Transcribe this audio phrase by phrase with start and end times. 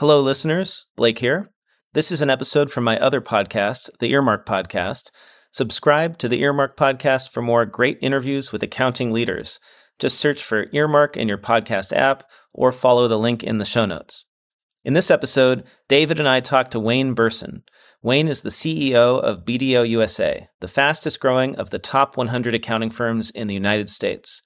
[0.00, 0.86] Hello, listeners.
[0.94, 1.50] Blake here.
[1.92, 5.10] This is an episode from my other podcast, the Earmark Podcast.
[5.50, 9.58] Subscribe to the Earmark Podcast for more great interviews with accounting leaders.
[9.98, 12.22] Just search for Earmark in your podcast app
[12.52, 14.24] or follow the link in the show notes.
[14.84, 17.64] In this episode, David and I talked to Wayne Berson.
[18.00, 22.90] Wayne is the CEO of BDO USA, the fastest growing of the top 100 accounting
[22.90, 24.42] firms in the United States.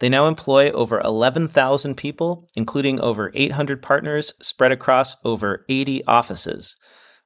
[0.00, 6.76] They now employ over 11,000 people, including over 800 partners spread across over 80 offices.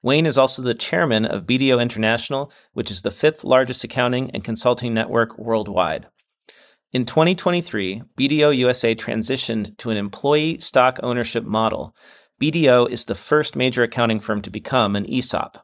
[0.02, 4.44] Wayne is also the chairman of BDO International, which is the fifth largest accounting and
[4.44, 6.06] consulting network worldwide.
[6.92, 11.94] In 2023, BDO USA transitioned to an employee stock ownership model.
[12.40, 15.58] BDO is the first major accounting firm to become an ESOP.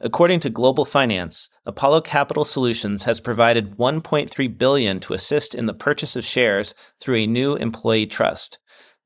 [0.00, 5.74] According to Global Finance, Apollo Capital Solutions has provided 1.3 billion to assist in the
[5.74, 8.60] purchase of shares through a new employee trust.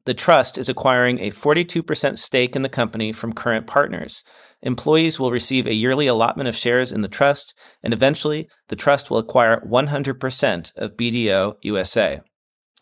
[0.04, 4.22] The trust is acquiring a 42% stake in the company from current partners.
[4.60, 9.10] Employees will receive a yearly allotment of shares in the trust, and eventually, the trust
[9.10, 12.20] will acquire 100% of BDO USA.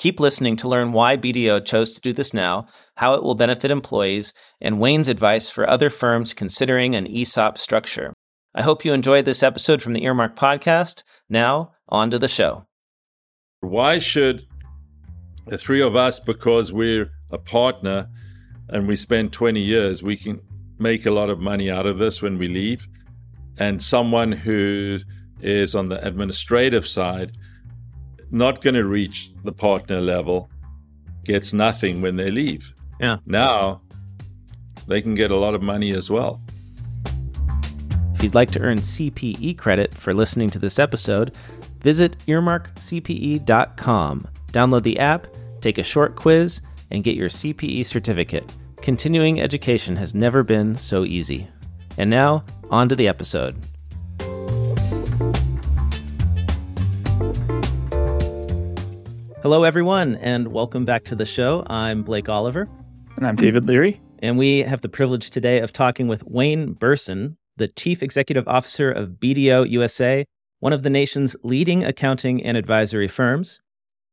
[0.00, 3.70] Keep listening to learn why BDO chose to do this now, how it will benefit
[3.70, 8.14] employees, and Wayne's advice for other firms considering an ESOP structure.
[8.54, 11.02] I hope you enjoyed this episode from the Earmark Podcast.
[11.28, 12.64] Now, on to the show.
[13.60, 14.46] Why should
[15.44, 18.08] the three of us, because we're a partner
[18.70, 20.40] and we spend 20 years, we can
[20.78, 22.88] make a lot of money out of this when we leave,
[23.58, 24.96] and someone who
[25.42, 27.36] is on the administrative side,
[28.30, 30.50] not going to reach the partner level
[31.24, 32.72] gets nothing when they leave.
[33.00, 33.18] Yeah.
[33.26, 33.82] Now
[34.86, 36.40] they can get a lot of money as well.
[38.14, 41.34] If you'd like to earn CPE credit for listening to this episode,
[41.80, 44.28] visit earmarkcpe.com.
[44.52, 45.26] Download the app,
[45.60, 48.52] take a short quiz, and get your CPE certificate.
[48.82, 51.48] Continuing education has never been so easy.
[51.96, 53.56] And now, on to the episode.
[59.42, 61.64] Hello, everyone, and welcome back to the show.
[61.68, 62.68] I'm Blake Oliver.
[63.16, 63.98] And I'm David Leary.
[64.18, 68.92] And we have the privilege today of talking with Wayne Berson, the Chief Executive Officer
[68.92, 70.26] of BDO USA,
[70.58, 73.62] one of the nation's leading accounting and advisory firms.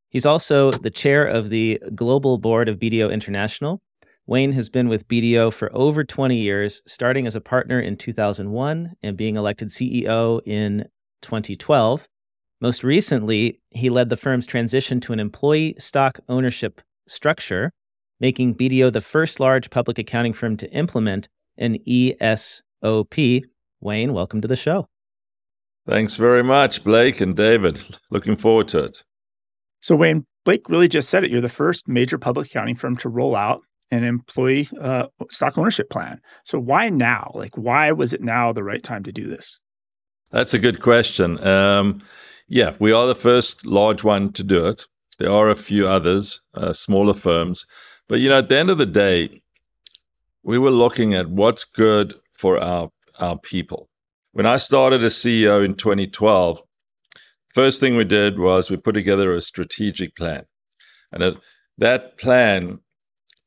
[0.07, 3.81] He's also the chair of the global board of BDO International.
[4.27, 8.93] Wayne has been with BDO for over 20 years, starting as a partner in 2001
[9.03, 10.85] and being elected CEO in
[11.21, 12.07] 2012.
[12.59, 17.71] Most recently, he led the firm's transition to an employee stock ownership structure,
[18.19, 23.43] making BDO the first large public accounting firm to implement an ESOP.
[23.79, 24.87] Wayne, welcome to the show.
[25.87, 27.79] Thanks very much, Blake and David.
[28.09, 29.03] Looking forward to it.
[29.79, 31.29] So, Wayne, Blake really just said it.
[31.29, 35.91] You're the first major public accounting firm to roll out an employee uh, stock ownership
[35.91, 36.19] plan.
[36.43, 37.31] So, why now?
[37.35, 39.61] Like, why was it now the right time to do this?
[40.31, 41.41] That's a good question.
[41.45, 42.01] Um,
[42.47, 44.85] yeah, we are the first large one to do it.
[45.19, 47.65] There are a few others, uh, smaller firms.
[48.07, 49.41] But, you know, at the end of the day,
[50.43, 53.89] we were looking at what's good for our, our people.
[54.31, 56.61] When I started as CEO in 2012,
[57.53, 60.45] first thing we did was we put together a strategic plan.
[61.11, 61.37] And it,
[61.79, 62.79] that plan,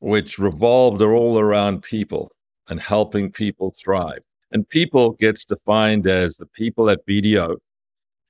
[0.01, 2.33] which revolved all around people
[2.69, 4.21] and helping people thrive.
[4.53, 7.57] And people gets defined as the people at BDO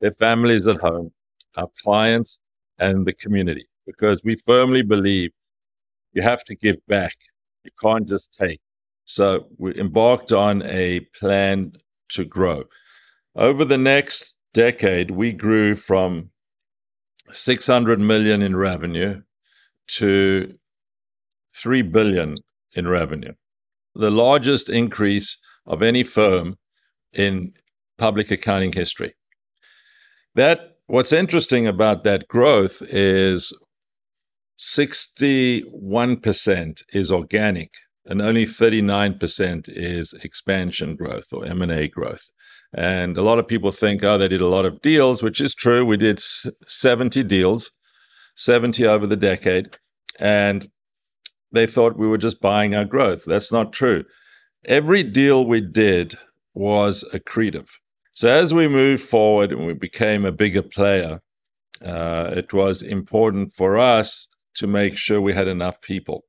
[0.01, 1.13] their families at home,
[1.57, 2.39] our clients,
[2.79, 3.67] and the community.
[3.87, 5.31] Because we firmly believe
[6.13, 7.15] you have to give back.
[7.65, 8.61] You can't just take.
[9.05, 11.73] So we embarked on a plan
[12.11, 12.65] to grow.
[13.35, 16.31] Over the next decade, we grew from
[17.31, 19.23] 600 million in revenue
[19.89, 20.55] to
[21.57, 22.37] 3 billion
[22.75, 23.33] in revenue.
[23.95, 26.57] The largest increase of any firm
[27.13, 27.53] in
[27.99, 29.15] public accounting history.
[30.41, 33.53] That what's interesting about that growth is
[34.59, 37.75] 61% is organic
[38.07, 42.31] and only 39% is expansion growth or M&A growth.
[42.73, 45.55] And a lot of people think, oh, they did a lot of deals, which is
[45.55, 45.85] true.
[45.85, 47.71] We did 70 deals,
[48.37, 49.77] 70 over the decade.
[50.19, 50.71] And
[51.53, 53.27] they thought we were just buying our growth.
[53.27, 54.05] That's not true.
[54.65, 56.15] Every deal we did
[56.55, 57.69] was accretive.
[58.21, 61.23] So as we moved forward and we became a bigger player,
[61.83, 66.27] uh, it was important for us to make sure we had enough people.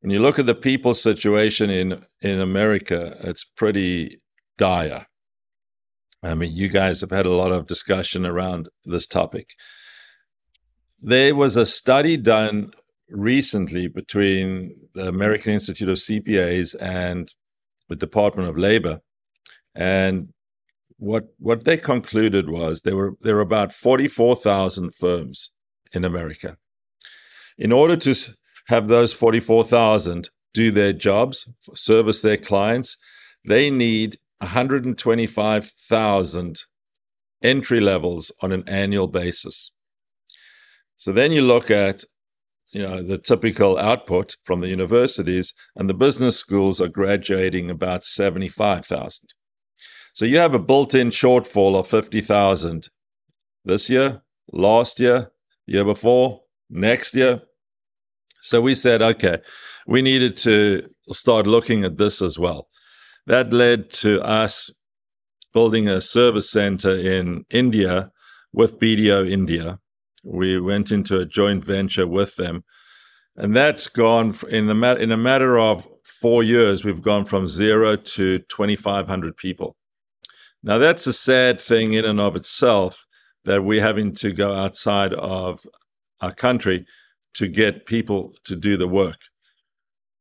[0.00, 4.22] When you look at the people situation in in America, it's pretty
[4.56, 5.04] dire.
[6.22, 9.50] I mean, you guys have had a lot of discussion around this topic.
[10.98, 12.72] There was a study done
[13.10, 17.34] recently between the American Institute of CPAs and
[17.90, 19.02] the Department of Labor.
[19.74, 20.32] And
[21.00, 25.50] what what they concluded was there were there were about 44,000 firms
[25.92, 26.56] in America.
[27.58, 28.14] In order to
[28.66, 32.96] have those 44,000 do their jobs, service their clients,
[33.46, 36.62] they need 125,000
[37.42, 39.72] entry levels on an annual basis.
[40.96, 42.04] So then you look at
[42.72, 48.04] you know the typical output from the universities and the business schools are graduating about
[48.04, 49.32] 75,000.
[50.20, 52.90] So you have a built-in shortfall of 50,000
[53.64, 54.20] this year,
[54.52, 55.32] last year,
[55.64, 57.40] year before, next year.
[58.42, 59.38] So we said, okay,
[59.86, 62.68] we needed to start looking at this as well.
[63.28, 64.70] That led to us
[65.54, 68.10] building a service center in India
[68.52, 69.78] with BDO India.
[70.22, 72.62] We went into a joint venture with them.
[73.36, 76.84] And that's gone in the in a matter of four years.
[76.84, 79.76] We've gone from zero to 2,500 people.
[80.62, 83.06] Now that's a sad thing in and of itself
[83.44, 85.64] that we're having to go outside of
[86.20, 86.86] our country
[87.34, 89.18] to get people to do the work.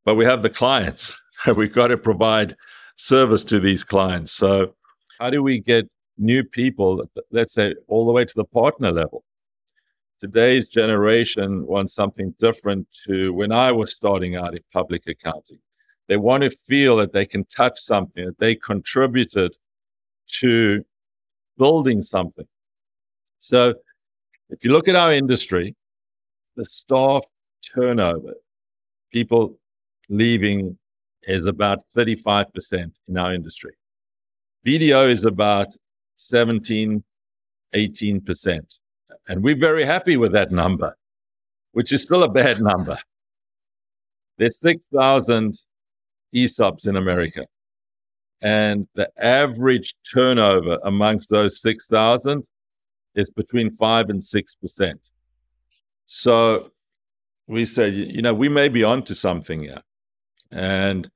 [0.06, 1.22] But we have the clients.
[1.56, 2.56] We've got to provide
[2.96, 4.32] service to these clients.
[4.32, 4.76] So
[5.20, 9.24] how do we get new people, let's say all the way to the partner level?
[10.20, 15.60] Today's generation wants something different to when I was starting out in public accounting.
[16.08, 19.56] They want to feel that they can touch something, that they contributed
[20.40, 20.84] to
[21.58, 22.48] building something.
[23.40, 23.74] So
[24.50, 25.76] if you look at our industry,
[26.56, 27.24] the staff
[27.76, 28.34] turnover,
[29.12, 29.58] people
[30.10, 30.78] leaving
[31.24, 33.74] is about 35% in our industry.
[34.66, 35.68] BDO is about
[36.18, 37.04] 17,
[37.74, 38.80] 18%.
[39.28, 40.96] And we're very happy with that number,
[41.74, 42.98] which is still a bad number.
[44.38, 45.54] There's 6,000
[46.34, 47.46] ESOPs in America.
[48.42, 52.44] And the average turnover amongst those 6,000
[53.16, 54.94] is between 5 and 6%.
[56.06, 56.72] So
[57.48, 59.82] we said, you know, we may be onto something here.
[60.52, 61.10] And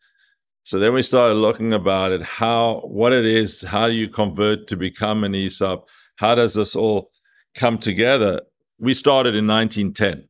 [0.63, 4.67] so then we started looking about it, how, what it is, how do you convert
[4.67, 5.87] to become an ESOP?
[6.15, 7.11] How does this all
[7.53, 8.41] come together?
[8.79, 10.27] We started in 1910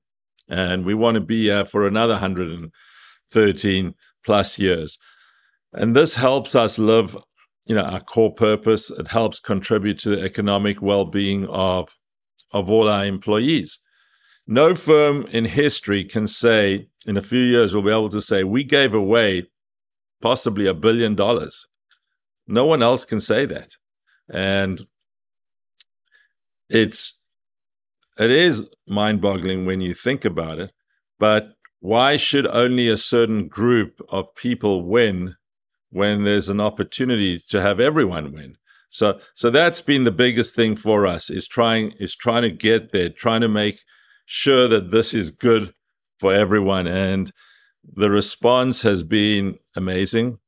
[0.49, 3.95] and we want to be here for another 113
[4.25, 4.97] plus years.
[5.73, 7.17] And this helps us live,
[7.65, 8.91] you know, our core purpose.
[8.91, 11.89] It helps contribute to the economic well-being of,
[12.51, 13.79] of all our employees.
[14.45, 18.43] No firm in history can say in a few years we'll be able to say
[18.43, 19.47] we gave away
[20.21, 21.67] possibly a billion dollars.
[22.47, 23.75] No one else can say that.
[24.29, 24.81] And
[26.69, 27.19] it's
[28.19, 30.71] it is mind-boggling when you think about it,
[31.19, 35.35] but why should only a certain group of people win
[35.93, 38.57] when there's an opportunity to have everyone win?
[38.89, 42.91] So so that's been the biggest thing for us is trying is trying to get
[42.91, 43.79] there, trying to make
[44.25, 45.73] sure that this is good
[46.19, 47.31] for everyone and
[47.95, 50.39] the response has been amazing.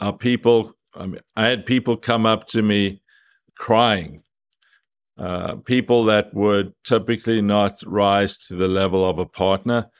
[0.00, 3.02] Our people, I, mean, I had people come up to me
[3.56, 4.22] crying,
[5.18, 9.90] uh, people that would typically not rise to the level of a partner,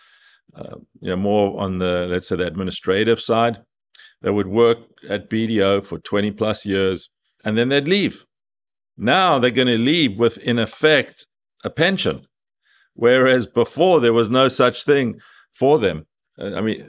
[0.55, 3.63] uh, you know, more on the, let's say, the administrative side,
[4.23, 4.79] that would work
[5.09, 7.11] at BDO for 20 plus years
[7.45, 8.25] and then they'd leave.
[8.97, 11.27] Now they're going to leave with, in effect,
[11.65, 12.27] a pension.
[12.95, 15.21] Whereas before there was no such thing
[15.53, 16.07] for them.
[16.39, 16.89] Uh, I mean,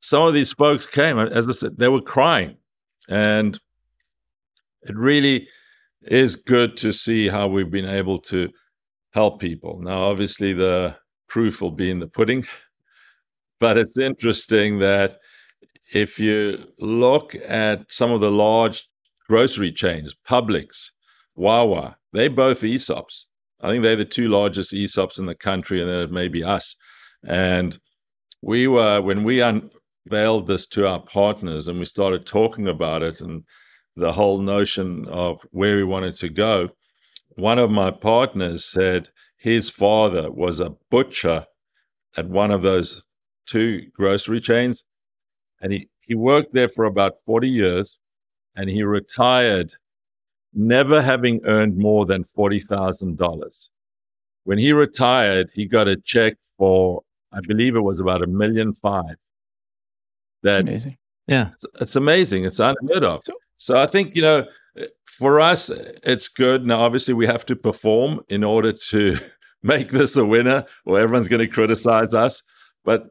[0.00, 2.56] some of these folks came, uh, as I said, they were crying.
[3.08, 3.58] And
[4.82, 5.48] it really
[6.02, 8.48] is good to see how we've been able to
[9.12, 9.80] help people.
[9.80, 10.96] Now, obviously, the
[11.28, 12.46] proof will be in the pudding,
[13.60, 15.18] but it's interesting that
[15.92, 18.88] if you look at some of the large
[19.28, 20.90] grocery chains, Publix,
[21.34, 23.26] Wawa, they both ESOPs.
[23.60, 26.42] I think they're the two largest ESOPs in the country, and then it may be
[26.42, 26.74] us.
[27.24, 27.78] And
[28.42, 33.20] we were when we unveiled this to our partners and we started talking about it
[33.20, 33.44] and
[33.94, 36.70] the whole notion of where we wanted to go
[37.36, 39.08] one of my partners said
[39.38, 41.46] his father was a butcher
[42.16, 43.02] at one of those
[43.46, 44.82] two grocery chains
[45.62, 47.98] and he, he worked there for about 40 years
[48.56, 49.74] and he retired
[50.52, 53.68] never having earned more than $40,000.
[54.44, 57.02] When he retired, he got a check for
[57.32, 59.16] I believe it was about a million five.
[60.42, 60.98] That amazing.
[61.26, 62.44] Yeah, it's, it's amazing.
[62.44, 63.22] It's unheard of.
[63.24, 64.46] So, so I think you know,
[65.06, 66.66] for us, it's good.
[66.66, 69.16] Now, obviously, we have to perform in order to
[69.62, 72.42] make this a winner, or everyone's going to criticize us.
[72.84, 73.06] but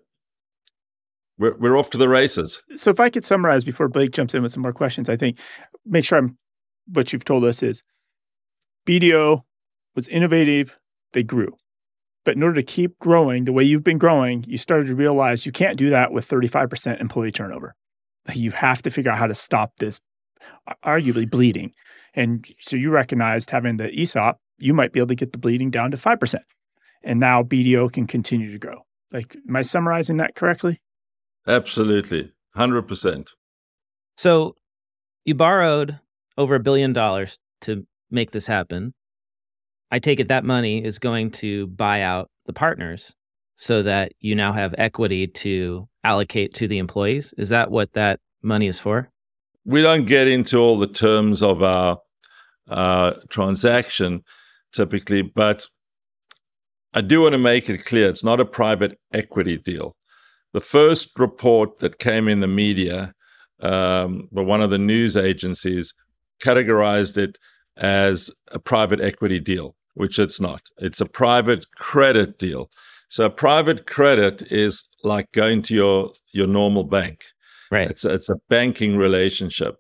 [1.42, 2.64] we're, we're off to the races.
[2.76, 5.40] So, if I could summarize before Blake jumps in with some more questions, I think
[5.86, 6.38] make sure I'm
[6.94, 7.84] what you've told us is
[8.88, 9.42] BDO
[9.96, 10.78] was innovative,
[11.14, 11.56] they grew.
[12.24, 15.46] But in order to keep growing the way you've been growing, you started to realize
[15.46, 17.74] you can't do that with 35% employee turnover.
[18.34, 20.00] You have to figure out how to stop this
[20.86, 21.72] arguably bleeding.
[22.14, 25.72] And so you recognized having the ESOP, you might be able to get the bleeding
[25.72, 26.36] down to 5%.
[27.04, 28.86] And now BDO can continue to grow.
[29.12, 30.80] Like, am I summarizing that correctly?
[31.48, 32.32] Absolutely.
[32.56, 33.30] 100%.
[34.18, 34.56] So
[35.26, 36.00] you borrowed
[36.38, 38.94] over a billion dollars to make this happen.
[39.92, 43.16] I take it that money is going to buy out the partners
[43.56, 47.34] so that you now have equity to allocate to the employees.
[47.38, 49.10] Is that what that money is for?
[49.66, 52.00] We don't get into all the terms of our
[52.70, 54.24] uh, transaction
[54.74, 55.68] typically, but
[56.94, 59.96] I do want to make it clear it's not a private equity deal.
[60.54, 63.14] The first report that came in the media
[63.62, 65.94] um, by one of the news agencies
[66.42, 67.38] categorized it
[67.78, 70.64] as a private equity deal, which it's not.
[70.78, 72.70] It's a private credit deal.
[73.10, 77.26] So private credit is like going to your your normal bank.
[77.70, 77.90] Right.
[77.90, 79.78] It's a, it's a banking relationship.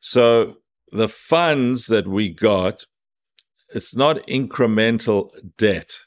[0.00, 0.56] So
[0.90, 2.84] the funds that we got,
[3.74, 5.98] it's not incremental debt.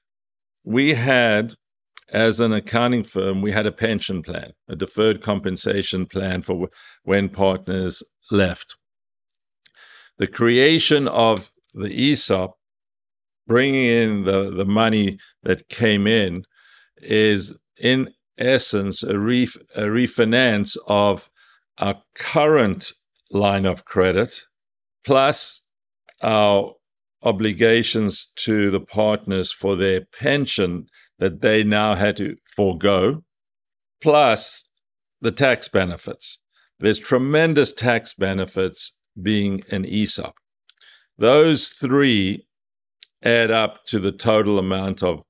[0.64, 1.54] We had
[2.16, 6.70] as an accounting firm, we had a pension plan, a deferred compensation plan for
[7.04, 8.78] when partners left.
[10.18, 12.58] The creation of the ESOP,
[13.48, 16.46] bringing in the, the money that came in,
[16.98, 21.30] is in essence a, a refinance of
[21.80, 22.94] our current
[23.30, 24.40] line of credit
[25.04, 25.68] plus
[26.22, 26.72] our
[27.24, 30.88] obligations to the partners for their pension
[31.20, 33.24] that they now had to forego,
[34.02, 34.70] plus
[35.22, 36.40] the tax benefits.
[36.80, 40.36] There's tremendous tax benefits being an ESOP.
[41.18, 42.46] Those three
[43.24, 45.24] add up to the total amount of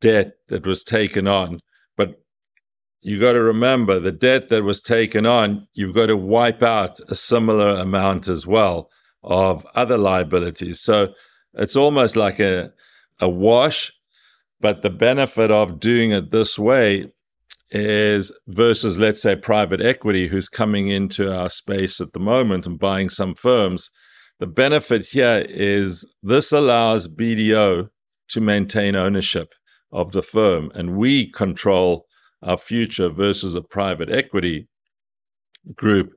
[0.00, 1.60] debt that was taken on.
[1.96, 2.20] But
[3.02, 6.98] you got to remember the debt that was taken on, you've got to wipe out
[7.08, 8.90] a similar amount as well
[9.22, 10.80] of other liabilities.
[10.80, 11.12] So
[11.54, 12.72] it's almost like a,
[13.20, 13.92] a wash
[14.60, 17.06] but the benefit of doing it this way
[17.70, 22.78] is versus, let's say, private equity who's coming into our space at the moment and
[22.78, 23.90] buying some firms.
[24.38, 27.88] The benefit here is this allows BDO
[28.28, 29.54] to maintain ownership
[29.92, 32.06] of the firm, and we control
[32.42, 34.68] our future versus a private equity
[35.74, 36.12] group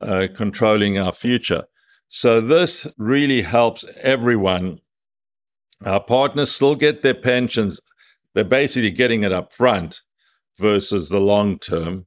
[0.00, 1.64] uh, controlling our future.
[2.08, 4.78] So, this really helps everyone
[5.84, 7.80] our partners still get their pensions.
[8.34, 10.00] They're basically getting it up front
[10.58, 12.06] versus the long term.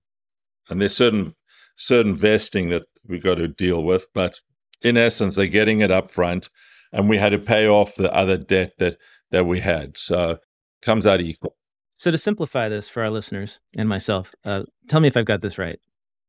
[0.69, 1.33] And there's certain
[1.75, 4.39] certain vesting that we've got to deal with, but
[4.81, 6.49] in essence, they're getting it up front,
[6.91, 8.97] and we had to pay off the other debt that
[9.31, 9.97] that we had.
[9.97, 10.37] So
[10.81, 11.55] comes out equal.
[11.95, 15.41] So to simplify this for our listeners and myself, uh, tell me if I've got
[15.41, 15.79] this right.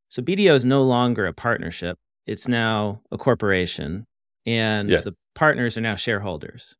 [0.08, 4.06] So BDO is no longer a partnership; it's now a corporation,
[4.46, 5.04] and yes.
[5.04, 6.74] the partners are now shareholders.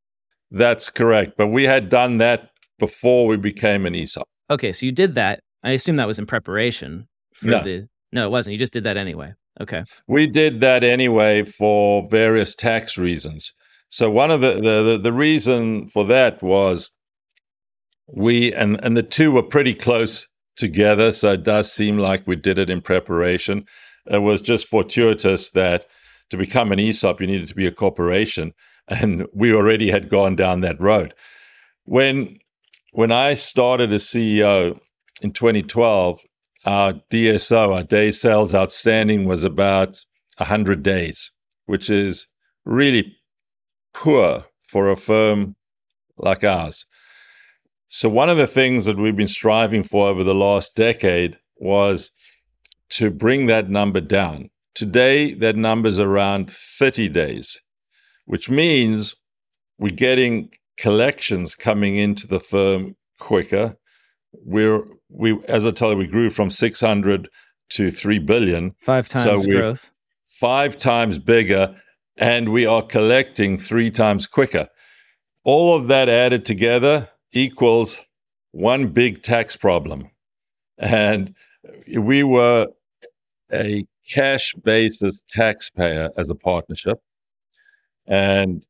[0.51, 1.35] That's correct.
[1.37, 4.27] But we had done that before we became an ESOP.
[4.51, 5.41] Okay, so you did that.
[5.63, 7.63] I assume that was in preparation for no.
[7.63, 7.89] the.
[8.13, 8.53] No, it wasn't.
[8.53, 9.35] You just did that anyway.
[9.61, 9.85] Okay.
[10.09, 13.53] We did that anyway for various tax reasons.
[13.89, 16.91] So one of the the, the reason for that was
[18.17, 21.13] we and and the two were pretty close together.
[21.13, 23.65] So it does seem like we did it in preparation.
[24.07, 25.87] It was just fortuitous that
[26.31, 28.53] to become an ESOP, you needed to be a corporation
[28.91, 31.15] and we already had gone down that road.
[31.85, 32.39] When
[32.93, 34.79] when I started as CEO
[35.23, 36.21] in 2012,
[36.67, 40.05] our DSO, our day sales outstanding, was about
[40.39, 41.31] 100 days,
[41.67, 42.27] which is
[42.65, 43.17] really
[43.95, 45.55] poor for a firm
[46.19, 46.85] like ours.
[47.89, 52.11] So, one of the things that we've been striving for over the last decade was
[52.91, 54.51] to bring that number down.
[54.75, 57.61] Today, that number is around 30 days
[58.27, 59.17] which means
[59.79, 63.77] we're getting collections coming into the firm quicker.
[64.33, 67.29] We're we as I told you, we grew from 600
[67.71, 68.75] to 3 billion.
[68.81, 69.91] Five times so growth.
[70.27, 71.77] Five times bigger
[72.17, 74.69] and we are collecting three times quicker.
[75.45, 77.99] All of that added together equals
[78.53, 80.11] one big tax problem.
[80.79, 81.35] And
[81.97, 82.69] we were
[83.53, 86.99] a cash basis taxpayer as a partnership
[88.11, 88.67] and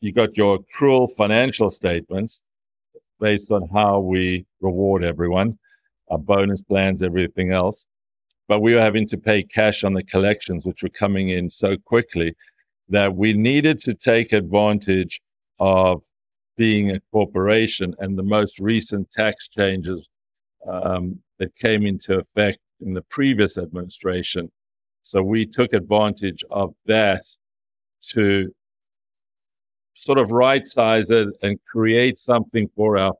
[0.00, 2.42] you got your accrual financial statements.
[3.20, 5.58] based on how we reward everyone,
[6.10, 7.86] our bonus plans, everything else.
[8.48, 11.76] But we were having to pay cash on the collections, which were coming in so
[11.76, 12.34] quickly
[12.88, 15.20] that we needed to take advantage
[15.58, 16.02] of
[16.56, 20.08] being a corporation and the most recent tax changes
[20.68, 24.50] um, that came into effect in the previous administration.
[25.02, 27.24] So we took advantage of that
[28.14, 28.52] to
[29.94, 33.14] sort of right size it and create something for our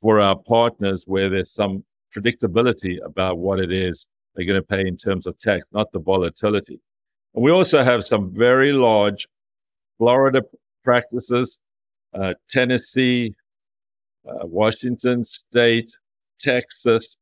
[0.00, 4.86] for our partners where there's some predictability about what it is they're going to pay
[4.86, 6.80] in terms of tax, not the volatility.
[7.34, 9.26] And we also have some very large
[9.98, 10.42] Florida
[10.82, 11.58] practices,
[12.14, 13.34] uh, Tennessee,
[14.26, 15.92] uh, Washington State,
[16.40, 17.16] Texas,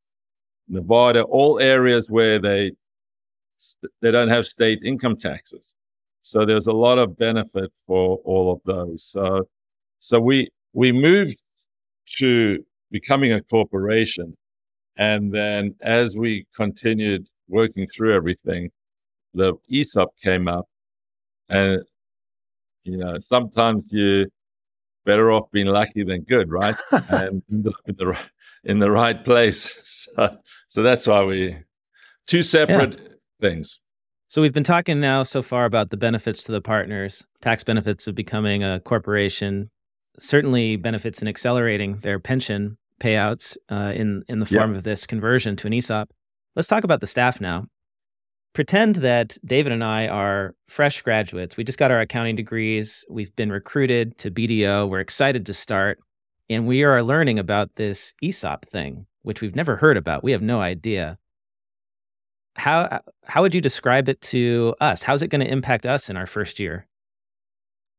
[0.69, 2.73] Nevada, all areas where they
[4.01, 5.75] they don't have state income taxes.
[6.23, 9.05] So there's a lot of benefit for all of those.
[9.05, 9.49] So
[9.99, 11.39] so we we moved
[12.19, 14.37] to becoming a corporation
[15.01, 18.71] and then as we continued working through everything,
[19.33, 20.67] the ESOP came up.
[21.49, 21.83] And,
[22.85, 24.27] you know, sometimes you're
[25.07, 26.77] better off being lucky than good, right?
[27.09, 28.19] and in the, in the,
[28.65, 29.75] in the right place.
[30.17, 30.37] So,
[30.69, 31.57] so that's why we,
[32.27, 33.09] two separate yeah.
[33.41, 33.81] things.
[34.31, 38.07] So we've been talking now so far about the benefits to the partners, tax benefits
[38.07, 39.71] of becoming a corporation,
[40.21, 45.57] certainly benefits in accelerating their pension payouts uh, in in the form of this conversion
[45.57, 46.11] to an ESOP.
[46.55, 47.65] Let's talk about the staff now.
[48.53, 51.57] Pretend that David and I are fresh graduates.
[51.57, 53.05] We just got our accounting degrees.
[53.11, 54.89] We've been recruited to BDO.
[54.89, 55.99] We're excited to start,
[56.49, 60.23] and we are learning about this ESOP thing, which we've never heard about.
[60.23, 61.19] We have no idea.
[62.57, 65.03] How uh, how would you describe it to us?
[65.03, 66.87] How's it going to impact us in our first year?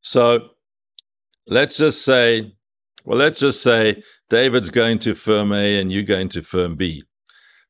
[0.02, 0.50] So,
[1.46, 2.52] let's just say,
[3.04, 7.02] well, let's just say David's going to firm A and you're going to firm B.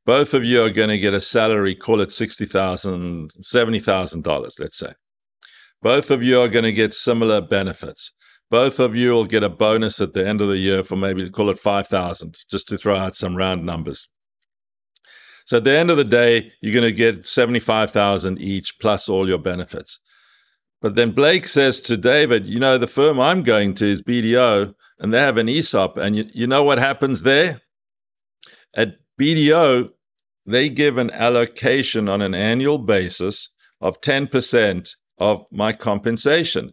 [0.05, 4.93] Both of you are going to get a salary, call it $60,000, $70,000, let's say.
[5.81, 8.13] Both of you are going to get similar benefits.
[8.51, 11.31] Both of you will get a bonus at the end of the year for maybe
[11.31, 14.09] call it 5,000, just to throw out some round numbers.
[15.45, 19.29] So at the end of the day, you're going to get 75,000 each plus all
[19.29, 20.01] your benefits.
[20.81, 24.75] But then Blake says to David, you know, the firm I'm going to is BDO
[24.99, 25.97] and they have an ESOP.
[25.97, 27.61] And you, you know what happens there?
[28.75, 29.91] At BDO,
[30.47, 36.73] they give an allocation on an annual basis of 10% of my compensation.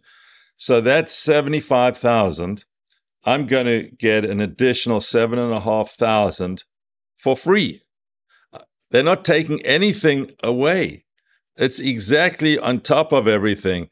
[0.56, 2.64] So that's 75,000.
[3.24, 6.64] I'm going to get an additional seven and a half thousand
[7.16, 7.82] for free.
[8.90, 11.04] They're not taking anything away.
[11.56, 13.88] It's exactly on top of everything.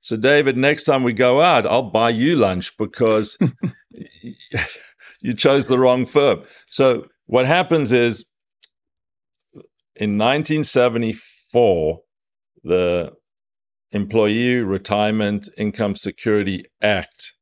[0.00, 3.38] So, David, next time we go out, I'll buy you lunch because
[5.20, 6.42] you chose the wrong firm.
[6.66, 8.26] So, what happens is
[9.96, 12.00] in 1974,
[12.64, 13.12] the
[13.92, 17.34] Employee Retirement Income Security Act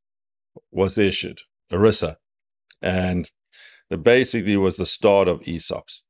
[0.71, 1.39] was issued,
[1.73, 2.17] ERISA.
[2.83, 3.31] And
[3.89, 6.03] it basically was the start of ESOPs.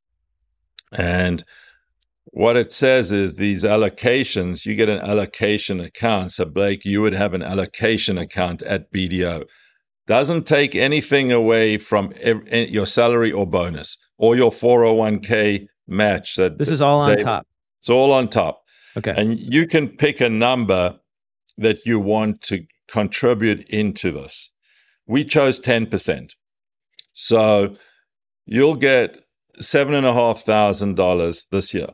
[0.93, 1.45] And
[2.33, 6.33] what it says is these allocations, you get an allocation account.
[6.33, 9.45] So, Blake, you would have an allocation account at BDO.
[10.07, 16.37] Doesn't take anything away from eh, your salary or bonus or your 401k match.
[16.37, 17.47] That this is all on top.
[17.81, 18.63] It's all on top.
[18.97, 19.15] Okay.
[19.17, 20.99] And you can pick a number
[21.59, 24.53] that you want to contribute into this.
[25.07, 26.35] We chose 10%.
[27.13, 27.77] So
[28.47, 29.25] you'll get
[29.61, 31.89] seven and a half thousand dollars this year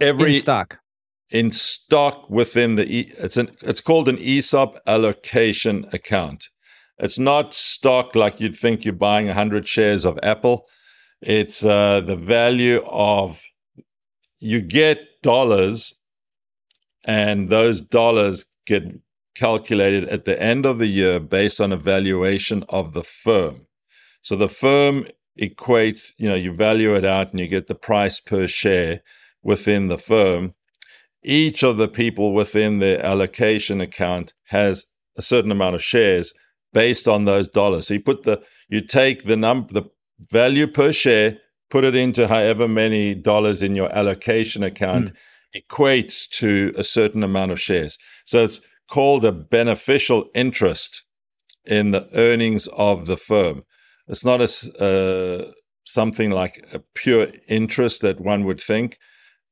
[0.00, 0.78] every in stock
[1.30, 6.48] in stock within the it's an it's called an ESOP allocation account.
[6.98, 10.66] It's not stock like you'd think you're buying 100 shares of Apple.
[11.20, 13.42] It's uh, the value of
[14.38, 15.94] you get dollars
[17.04, 18.82] and those dollars get
[19.34, 23.66] calculated at the end of the year based on a valuation of the firm.
[24.22, 25.06] So the firm
[25.40, 29.02] equates, you know, you value it out and you get the price per share
[29.42, 30.54] within the firm,
[31.22, 36.32] each of the people within the allocation account has a certain amount of shares
[36.72, 37.86] based on those dollars.
[37.86, 39.90] So you put the you take the number the
[40.30, 41.38] value per share,
[41.70, 45.62] put it into however many dollars in your allocation account, mm.
[45.62, 47.98] equates to a certain amount of shares.
[48.24, 51.02] So it's called a beneficial interest
[51.64, 53.64] in the earnings of the firm.
[54.08, 54.48] It's not a
[54.84, 55.52] uh,
[55.84, 58.98] something like a pure interest that one would think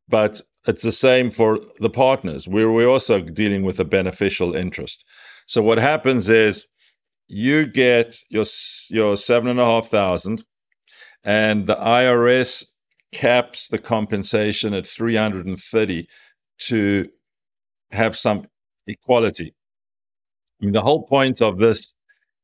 [0.09, 2.49] but it's the same for the partners.
[2.49, 5.05] We're, we're also dealing with a beneficial interest.
[5.47, 6.67] So what happens is
[7.29, 8.45] you get your
[8.91, 10.45] your seven and a half thousand,
[11.23, 12.65] and the IRS
[13.13, 16.07] caps the compensation at three hundred and thirty
[16.61, 17.09] to
[17.93, 18.47] have some
[18.87, 19.55] equality.
[20.61, 21.93] I mean, the whole point of this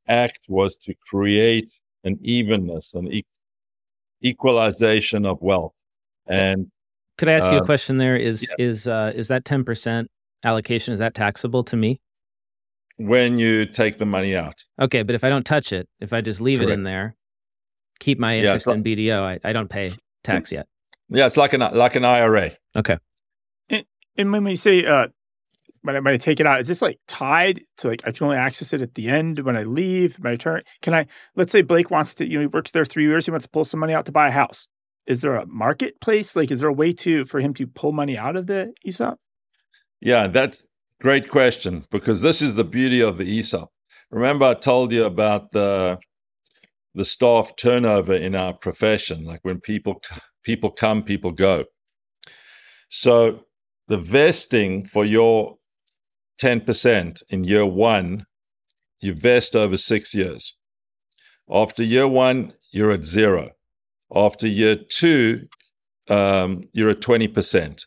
[0.08, 1.70] act was to create
[2.04, 3.24] an evenness, an e-
[4.24, 5.72] equalization of wealth.
[6.26, 6.70] And
[7.18, 7.98] could I ask uh, you a uh, question?
[7.98, 8.66] There is yeah.
[8.66, 10.10] is uh, is that ten percent
[10.44, 12.00] allocation is that taxable to me?
[12.96, 14.64] When you take the money out.
[14.80, 16.70] Okay, but if I don't touch it, if I just leave Correct.
[16.70, 17.16] it in there,
[17.98, 20.66] keep my interest yeah, in BDO, I, I don't pay tax yet.
[21.08, 22.52] Yeah, it's like an like an IRA.
[22.76, 22.98] Okay.
[23.68, 23.84] And,
[24.16, 25.08] and when we say uh,
[25.82, 28.24] when I, when I take it out, is this like tied to like I can
[28.24, 30.62] only access it at the end when I leave my return?
[30.82, 31.06] Can I?
[31.36, 33.24] Let's say Blake wants to, you know, he works there three years.
[33.24, 34.66] He wants to pull some money out to buy a house.
[35.06, 36.36] Is there a marketplace?
[36.36, 39.18] Like, is there a way to for him to pull money out of the ESOP?
[40.00, 40.64] Yeah, that's
[41.00, 43.70] great question because this is the beauty of the ESOP.
[44.10, 45.98] Remember, I told you about the
[46.94, 50.02] the staff turnover in our profession, like when people
[50.42, 51.64] people come, people go.
[52.88, 53.44] So
[53.88, 55.56] the vesting for your
[56.40, 58.24] 10% in year one,
[59.00, 60.56] you vest over six years.
[61.50, 63.50] After year one, you're at zero.
[64.14, 65.48] After year two,
[66.08, 67.84] um, you're at 20%.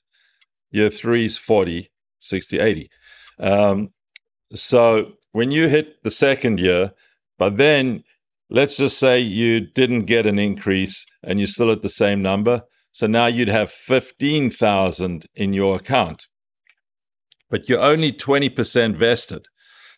[0.71, 1.89] Year three is 40,
[2.19, 2.89] 60, 80.
[3.39, 3.89] Um,
[4.53, 6.93] so when you hit the second year,
[7.37, 8.03] but then
[8.49, 12.61] let's just say you didn't get an increase and you're still at the same number.
[12.91, 16.27] So now you'd have 15,000 in your account
[17.53, 19.45] but you're only 20% vested.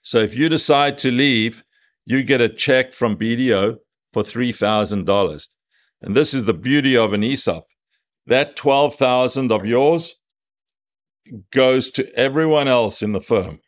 [0.02, 1.64] So if you decide to leave,
[2.06, 3.78] you get a check from BDO
[4.12, 5.48] for $3,000.
[6.02, 7.64] And this is the beauty of an ESOP.
[8.28, 10.20] That 12,000 of yours
[11.54, 13.62] goes to everyone else in the firm.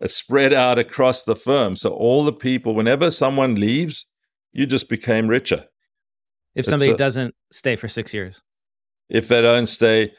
[0.00, 1.76] It's spread out across the firm.
[1.76, 4.06] So all the people, whenever someone leaves,
[4.52, 5.66] you just became richer.
[6.54, 8.40] If somebody a, doesn't stay for six years.
[9.10, 10.12] If they don't stay,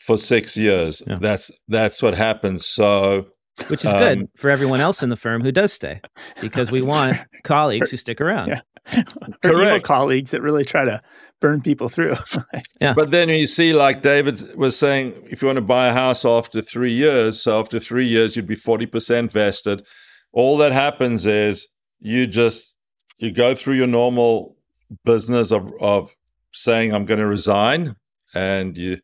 [0.00, 1.02] for six years.
[1.06, 1.18] Yeah.
[1.20, 2.66] That's that's what happens.
[2.66, 3.26] So
[3.68, 6.00] which is um, good for everyone else in the firm who does stay
[6.40, 8.48] because we want colleagues who stick around.
[8.48, 9.02] Yeah.
[9.42, 9.84] Correct.
[9.84, 11.02] colleagues that really try to
[11.40, 12.16] burn people through.
[12.80, 12.94] yeah.
[12.94, 16.24] But then you see, like David was saying, if you want to buy a house
[16.24, 19.84] after three years, so after three years, you'd be 40% vested.
[20.32, 21.68] All that happens is
[21.98, 22.74] you just,
[23.18, 24.56] you go through your normal
[25.04, 26.14] business of, of
[26.52, 27.96] saying, I'm going to resign
[28.34, 28.98] and you,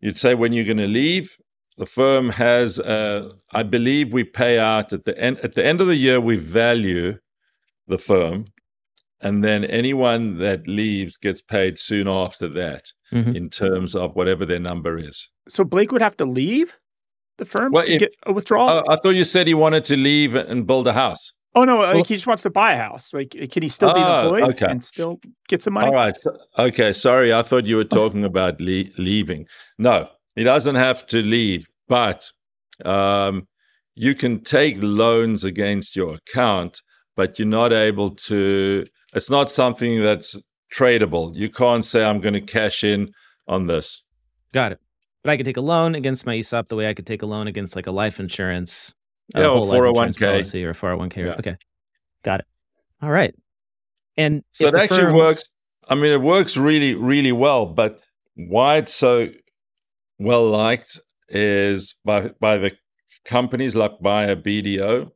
[0.00, 1.36] You'd say when you're going to leave.
[1.76, 5.38] The firm has, uh, I believe, we pay out at the end.
[5.38, 7.18] At the end of the year, we value
[7.86, 8.46] the firm,
[9.20, 13.34] and then anyone that leaves gets paid soon after that, mm-hmm.
[13.34, 15.28] in terms of whatever their number is.
[15.48, 16.76] So Blake would have to leave
[17.38, 18.68] the firm well, to if, get a withdrawal.
[18.68, 21.32] Uh, I thought you said he wanted to leave and build a house.
[21.54, 21.80] Oh no!
[21.80, 23.12] Like he just wants to buy a house.
[23.12, 24.66] Like, can he still be oh, employed okay.
[24.70, 25.88] and still get some money?
[25.88, 26.16] All right.
[26.16, 26.92] So, okay.
[26.92, 29.46] Sorry, I thought you were talking about le- leaving.
[29.76, 32.30] No, he doesn't have to leave, but
[32.84, 33.48] um,
[33.96, 36.82] you can take loans against your account,
[37.16, 38.86] but you're not able to.
[39.12, 40.40] It's not something that's
[40.72, 41.36] tradable.
[41.36, 43.10] You can't say I'm going to cash in
[43.48, 44.04] on this.
[44.52, 44.80] Got it.
[45.24, 47.26] But I could take a loan against my ESOP the way I could take a
[47.26, 48.94] loan against like a life insurance
[49.34, 51.16] yeah, oh or 401k or 401k.
[51.16, 51.34] Yeah.
[51.34, 51.56] Okay.
[52.24, 52.46] Got it.
[53.02, 53.34] All right.
[54.16, 55.14] And so it actually firm...
[55.14, 55.44] works.
[55.88, 57.66] I mean, it works really, really well.
[57.66, 58.00] But
[58.34, 59.28] why it's so
[60.18, 62.72] well liked is by by the
[63.24, 65.10] companies like by a BDO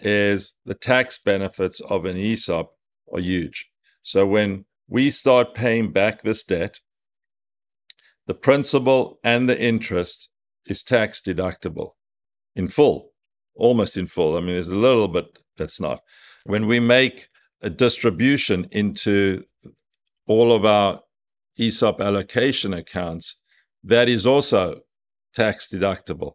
[0.00, 2.72] is the tax benefits of an ESOP
[3.12, 3.70] are huge.
[4.02, 6.80] So when we start paying back this debt,
[8.26, 10.28] the principal and the interest
[10.66, 11.92] is tax deductible
[12.54, 13.11] in full
[13.54, 14.36] almost in full.
[14.36, 16.00] I mean, there's a little, but that's not.
[16.44, 17.28] When we make
[17.62, 19.44] a distribution into
[20.26, 21.00] all of our
[21.58, 23.36] ESOP allocation accounts,
[23.84, 24.80] that is also
[25.34, 26.32] tax deductible.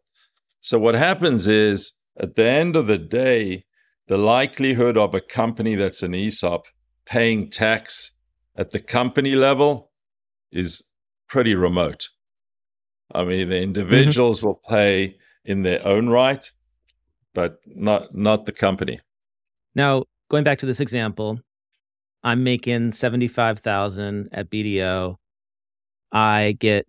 [0.61, 3.65] So what happens is at the end of the day,
[4.07, 6.65] the likelihood of a company that's an ESOP
[7.05, 8.11] paying tax
[8.55, 9.91] at the company level
[10.51, 10.83] is
[11.27, 12.07] pretty remote.
[13.13, 13.63] I mean, the mm-hmm.
[13.63, 14.47] individuals mm-hmm.
[14.47, 16.43] will pay in their own right,
[17.37, 18.99] but not not the company.
[19.75, 21.39] Now, going back to this example,
[22.23, 25.17] I'm making 75,000 at BDO.
[26.11, 26.87] I get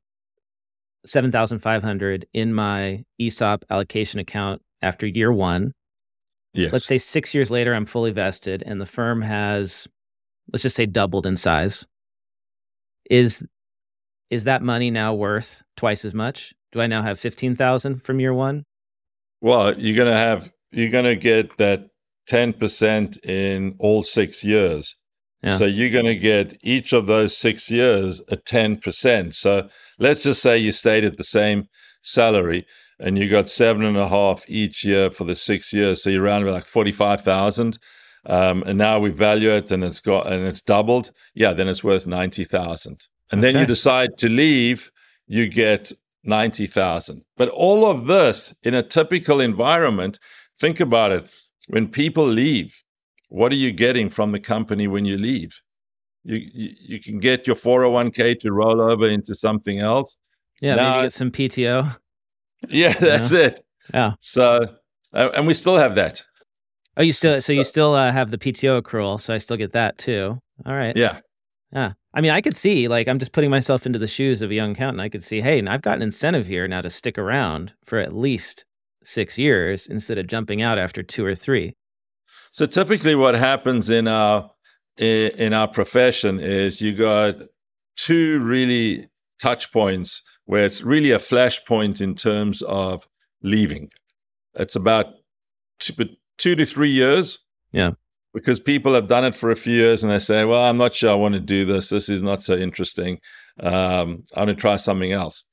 [1.05, 5.75] 7,500 in my ESOP allocation account after year 1.
[6.55, 6.73] Yes.
[6.73, 9.87] Let's say 6 years later I'm fully vested and the firm has
[10.51, 11.85] let's just say doubled in size.
[13.11, 13.47] Is
[14.31, 16.55] is that money now worth twice as much?
[16.73, 18.65] Do I now have 15,000 from year 1?
[19.41, 21.89] Well, you're gonna have you're gonna get that
[22.29, 24.95] 10% in all six years.
[25.43, 25.57] Yeah.
[25.57, 29.35] So you're going to get each of those six years a 10%.
[29.35, 31.69] So let's just say you stayed at the same
[32.03, 32.67] salary
[32.99, 36.03] and you got seven and a half each year for the six years.
[36.03, 37.79] So you're around about like 45,000.
[38.27, 41.13] Um, and now we value it and it's got, and it's doubled.
[41.35, 41.53] Yeah.
[41.53, 43.07] Then it's worth 90,000.
[43.31, 44.91] And then you decide to leave,
[45.27, 45.93] you get
[46.25, 47.23] 90,000.
[47.37, 50.19] But all of this in a typical environment,
[50.61, 51.31] think about it.
[51.69, 52.75] When people leave,
[53.29, 55.53] what are you getting from the company when you leave?
[56.25, 60.17] You, you, you can get your 401k to roll over into something else.
[60.61, 61.97] Yeah, Now- maybe get some PTO.
[62.69, 63.61] Yeah, that's it.
[63.95, 64.15] Yeah.
[64.21, 64.67] So,
[65.15, 66.23] uh, and we still have that.
[66.97, 69.73] Oh, you still so you still uh, have the PTO accrual, so I still get
[69.73, 70.37] that too.
[70.67, 70.97] All right.
[70.97, 71.21] Yeah.
[71.73, 71.93] Yeah.
[72.19, 74.55] I mean, I could see like I'm just putting myself into the shoes of a
[74.55, 75.01] young accountant.
[75.01, 78.13] I could see, hey, I've got an incentive here now to stick around for at
[78.13, 78.65] least
[79.05, 81.77] six years instead of jumping out after two or three.
[82.51, 84.51] So typically, what happens in our
[84.97, 87.37] in our profession is you got
[87.95, 89.09] two really
[89.41, 93.07] touch points where it's really a flashpoint in terms of
[93.45, 93.91] leaving.
[94.55, 95.07] It's about
[95.79, 95.95] two,
[96.37, 97.39] two to three years.
[97.71, 97.93] Yeah.
[98.39, 100.95] Because people have done it for a few years and they say, "Well, I'm not
[100.95, 101.89] sure I want to do this.
[101.89, 103.19] This is not so interesting.
[103.61, 105.45] Um, I want to try something else."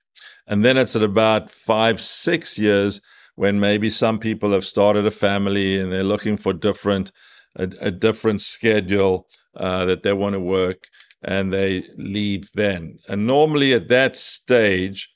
[0.48, 3.02] And then it's at about five, six years
[3.36, 7.12] when maybe some people have started a family and they're looking for different
[7.58, 10.84] a, a different schedule uh, that they want to work
[11.24, 15.10] and they leave then and normally at that stage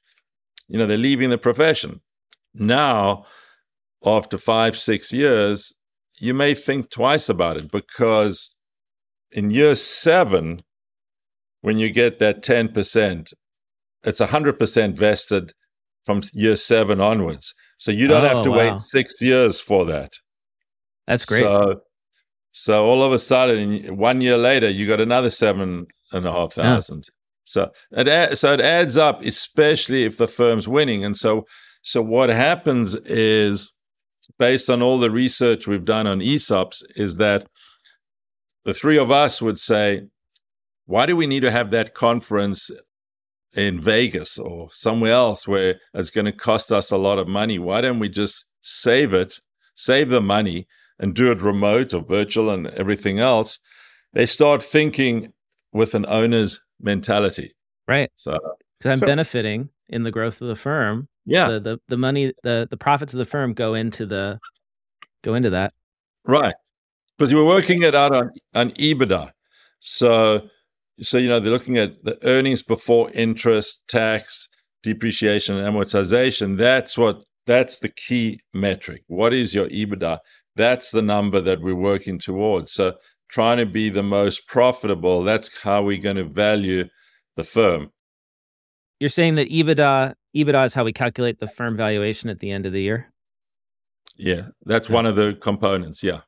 [0.67, 1.99] you know they're leaving the profession
[2.53, 3.25] now
[4.05, 5.73] after five six years
[6.19, 8.55] you may think twice about it because
[9.31, 10.61] in year seven
[11.61, 13.33] when you get that 10%
[14.03, 15.53] it's 100% vested
[16.05, 18.71] from year seven onwards so you don't Oh, have to oh, wow.
[18.71, 20.13] wait six years for that
[21.07, 21.41] That's great.
[21.41, 21.81] so,
[22.51, 26.53] so all of a sudden, one year later, you got another seven and a half
[26.53, 27.03] thousand.
[27.43, 31.05] So it a- so it adds up, especially if the firm's winning.
[31.05, 31.45] And so
[31.83, 33.71] so what happens is,
[34.37, 37.47] based on all the research we've done on ESOPs, is that
[38.65, 40.03] the three of us would say,
[40.85, 42.71] why do we need to have that conference
[43.53, 47.59] in Vegas or somewhere else where it's going to cost us a lot of money?
[47.59, 49.39] Why don't we just save it,
[49.75, 50.67] save the money,
[50.99, 53.59] and do it remote or virtual and everything else?
[54.13, 55.31] They start thinking
[55.71, 57.55] with an owner's mentality.
[57.87, 58.11] right.
[58.15, 58.37] So,
[58.79, 61.07] Because I'm So- benefiting in the growth of the firm.
[61.25, 64.39] yeah, The, the the money the the profits of the firm go into the
[65.23, 65.73] go into that.
[66.25, 66.55] right.
[67.17, 69.31] Because you were working it out on, on EBITDA.
[69.81, 70.47] So,
[71.01, 74.47] so you know they're looking at the earnings before interest, tax,
[74.83, 76.55] depreciation, and amortization.
[76.57, 79.03] That's what that's the key metric.
[79.07, 80.19] What is your EBITDA?
[80.55, 82.71] That's the number that we're working towards.
[82.71, 82.93] So,
[83.29, 85.23] trying to be the most profitable.
[85.23, 86.85] That's how we're going to value
[87.35, 87.91] the firm.
[88.99, 92.65] You're saying that EBITDA EBITDA is how we calculate the firm valuation at the end
[92.65, 93.11] of the year.
[94.17, 96.03] Yeah, that's one of the components.
[96.03, 96.21] Yeah,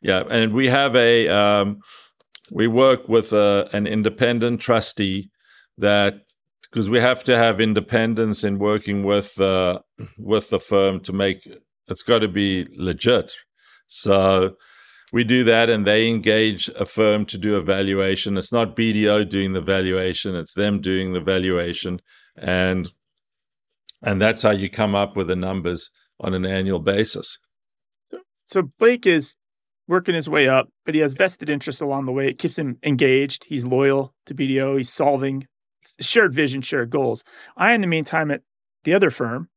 [0.00, 1.80] yeah, and we have a um,
[2.52, 5.30] we work with a, an independent trustee
[5.78, 6.20] that
[6.62, 9.80] because we have to have independence in working with uh,
[10.18, 11.48] with the firm to make
[11.88, 13.34] it's got to be legit.
[13.88, 14.54] So
[15.12, 18.36] we do that, and they engage a firm to do a valuation.
[18.36, 22.00] It's not BDO doing the valuation; it's them doing the valuation,
[22.36, 22.90] and
[24.02, 27.38] and that's how you come up with the numbers on an annual basis.
[28.44, 29.36] So Blake is
[29.88, 32.28] working his way up, but he has vested interest along the way.
[32.28, 33.44] It keeps him engaged.
[33.44, 34.78] He's loyal to BDO.
[34.78, 35.46] He's solving
[36.00, 37.24] shared vision, shared goals.
[37.56, 38.42] I, in the meantime, at
[38.84, 39.48] the other firm,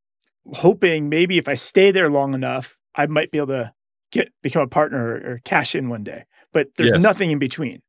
[0.53, 3.73] hoping maybe if I stay there long enough, I might be able to
[4.13, 6.23] get become a partner or, or cash in one day.
[6.53, 7.03] But there's Yes.
[7.03, 7.81] nothing in between.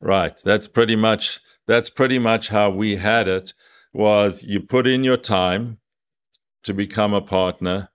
[0.00, 0.36] Right.
[0.44, 3.52] That's pretty much that's pretty much how we had it
[3.92, 5.78] was you put in your time
[6.64, 7.88] to become a partner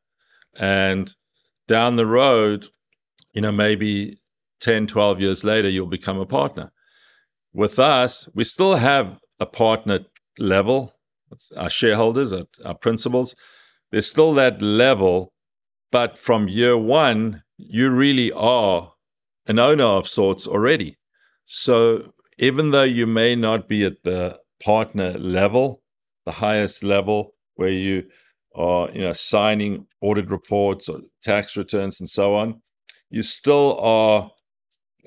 [0.58, 1.14] and
[1.68, 2.68] down the road,
[3.34, 4.18] you know, maybe
[4.62, 6.72] 10, 12 years later you'll become a partner.
[7.54, 10.00] With us, we still have a partner
[10.40, 10.94] level,
[11.58, 13.36] our shareholders, our, our principals.
[13.92, 15.34] There's still that level,
[15.92, 18.92] but from year 1, you really are
[19.48, 20.98] an owner of sorts already.
[21.46, 25.82] So even though you may not be at the partner level,
[26.26, 28.06] the highest level where you
[28.56, 32.62] are, you know, signing audit reports or tax returns and so on,
[33.10, 34.32] you still are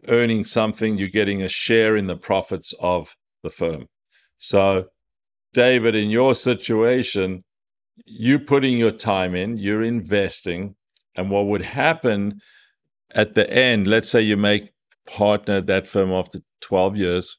[0.08, 0.96] earning something.
[0.96, 3.86] You're getting a share in the profits of the firm.
[4.38, 4.86] So,
[5.52, 7.44] David, in your situation,
[8.06, 10.74] you putting your time in, you're investing,
[11.16, 12.40] and what would happen
[13.14, 14.72] at the end, let's say you make
[15.06, 17.36] partner that firm after 12 years,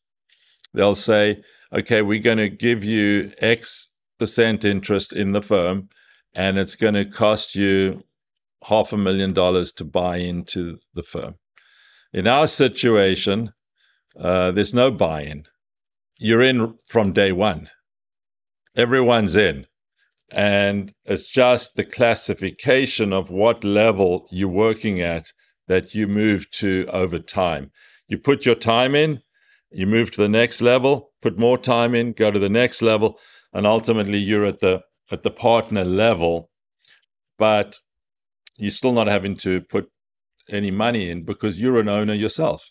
[0.74, 1.42] they'll say,
[1.74, 5.90] okay, we're going to give you X percent interest in the firm,
[6.34, 8.04] and it's going to cost you
[8.66, 11.36] half a million dollars to buy into the firm.
[12.12, 13.54] In our situation,
[14.20, 15.46] uh, there's no buy in.
[16.18, 17.70] You're in from day one.
[18.76, 19.66] Everyone's in.
[20.32, 25.32] And it's just the classification of what level you're working at
[25.68, 27.72] that you move to over time.
[28.08, 29.22] You put your time in,
[29.72, 33.20] you move to the next level, put more time in, go to the next level,
[33.54, 36.50] and ultimately you're at the at the partner level,
[37.38, 37.80] but
[38.58, 39.90] you're still not having to put
[40.50, 42.70] any money in because you're an owner yourself.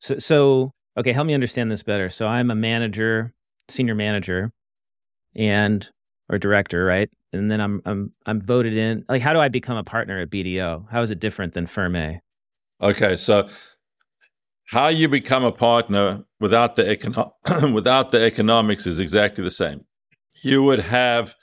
[0.00, 2.10] So, so okay, help me understand this better.
[2.10, 3.34] So I'm a manager,
[3.68, 4.52] senior manager,
[5.34, 5.88] and
[6.28, 7.10] or director, right?
[7.32, 9.04] And then I'm I'm I'm voted in.
[9.08, 10.90] Like, how do I become a partner at BDO?
[10.90, 12.20] How is it different than Firm A?
[12.80, 13.48] Okay, so
[14.66, 17.32] how you become a partner without the econo-
[17.74, 19.84] without the economics is exactly the same.
[20.42, 21.34] You would have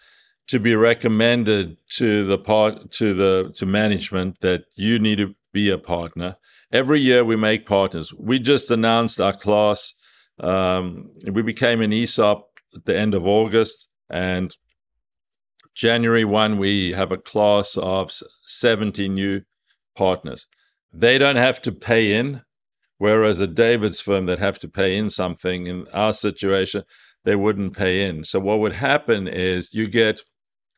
[0.47, 5.69] to be recommended to the part to the to management that you need to be
[5.69, 6.35] a partner.
[6.71, 8.13] Every year we make partners.
[8.13, 9.93] We just announced our class.
[10.39, 14.55] Um, we became an ESOP at the end of August, and
[15.79, 18.11] January 1, we have a class of
[18.45, 19.41] 70 new
[19.95, 20.45] partners.
[20.91, 22.41] They don't have to pay in,
[22.97, 26.83] whereas a David's firm that have to pay in something in our situation,
[27.23, 28.25] they wouldn't pay in.
[28.25, 30.19] So what would happen is you get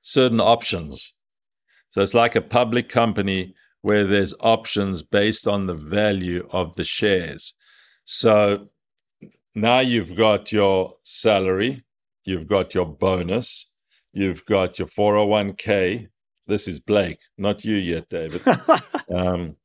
[0.03, 1.15] certain options.
[1.89, 6.83] So it's like a public company where there's options based on the value of the
[6.83, 7.55] shares.
[8.05, 8.69] So
[9.55, 11.85] now you've got your salary,
[12.23, 13.70] you've got your bonus,
[14.13, 16.07] You've got your 401k.
[16.47, 18.41] This is Blake, not you yet, David.
[19.15, 19.55] um,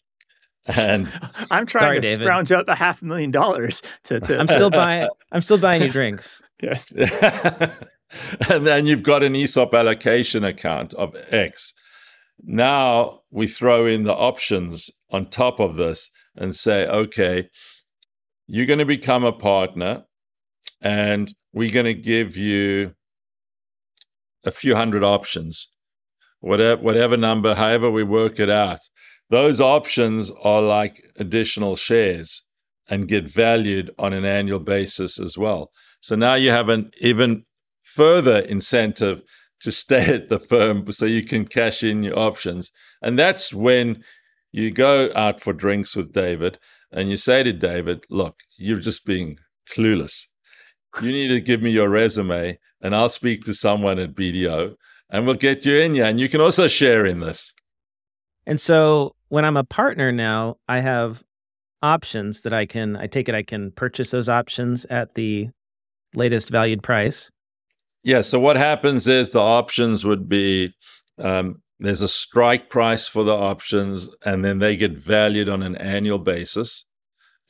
[0.66, 1.12] and
[1.50, 2.24] I'm trying Sorry, to David.
[2.24, 5.82] scrounge out the half a million dollars to, to I'm still buying I'm still buying
[5.82, 6.42] you drinks.
[6.62, 6.92] yes.
[6.92, 11.74] and then you've got an ESOP allocation account of X.
[12.42, 17.48] Now we throw in the options on top of this and say, okay,
[18.46, 20.04] you're going to become a partner
[20.80, 22.94] and we're going to give you
[24.46, 25.68] a few hundred options,
[26.40, 28.80] whatever, whatever number, however we work it out.
[29.28, 32.44] Those options are like additional shares
[32.88, 35.72] and get valued on an annual basis as well.
[36.00, 37.44] So now you have an even
[37.82, 39.22] further incentive
[39.61, 42.70] to stay at the firm so you can cash in your options.
[43.02, 44.04] And that's when
[44.52, 46.59] you go out for drinks with David
[46.92, 49.38] and you say to David, Look, you're just being
[49.70, 50.26] clueless.
[51.00, 54.76] You need to give me your resume and I'll speak to someone at BDO
[55.11, 57.52] and we'll get you in yeah and you can also share in this.
[58.46, 61.22] And so when i'm a partner now i have
[61.82, 65.48] options that i can i take it i can purchase those options at the
[66.14, 67.30] latest valued price.
[68.02, 70.72] Yeah so what happens is the options would be
[71.18, 75.76] um, there's a strike price for the options and then they get valued on an
[75.76, 76.85] annual basis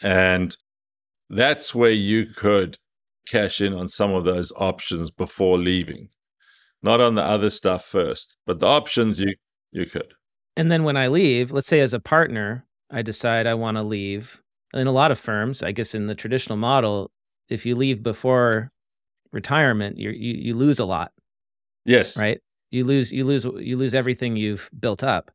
[0.01, 0.57] and
[1.29, 2.79] that's where you could
[3.27, 6.09] cash in on some of those options before leaving.
[6.83, 9.35] Not on the other stuff first, but the options you
[9.73, 10.15] you could.
[10.57, 13.83] And then when I leave, let's say as a partner, I decide I want to
[13.83, 14.41] leave.
[14.73, 17.11] In a lot of firms, I guess in the traditional model,
[17.49, 18.71] if you leave before
[19.33, 21.13] retirement, you you you lose a lot.
[21.85, 22.19] Yes.
[22.19, 22.41] Right?
[22.71, 25.31] You lose you lose you lose everything you've built up.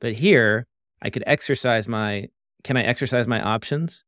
[0.00, 0.66] But here,
[1.02, 2.28] I could exercise my
[2.64, 4.04] can I exercise my options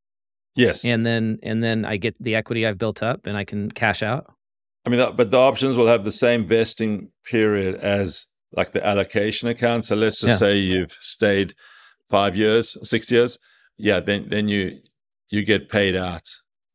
[0.55, 0.85] Yes.
[0.85, 4.03] And then and then I get the equity I've built up and I can cash
[4.03, 4.33] out.
[4.85, 9.49] I mean, but the options will have the same vesting period as like the allocation
[9.49, 9.85] account.
[9.85, 10.37] So let's just yeah.
[10.37, 11.55] say you've stayed
[12.11, 13.39] five years, six years.
[13.79, 14.79] Yeah, then then you
[15.31, 16.29] you get paid out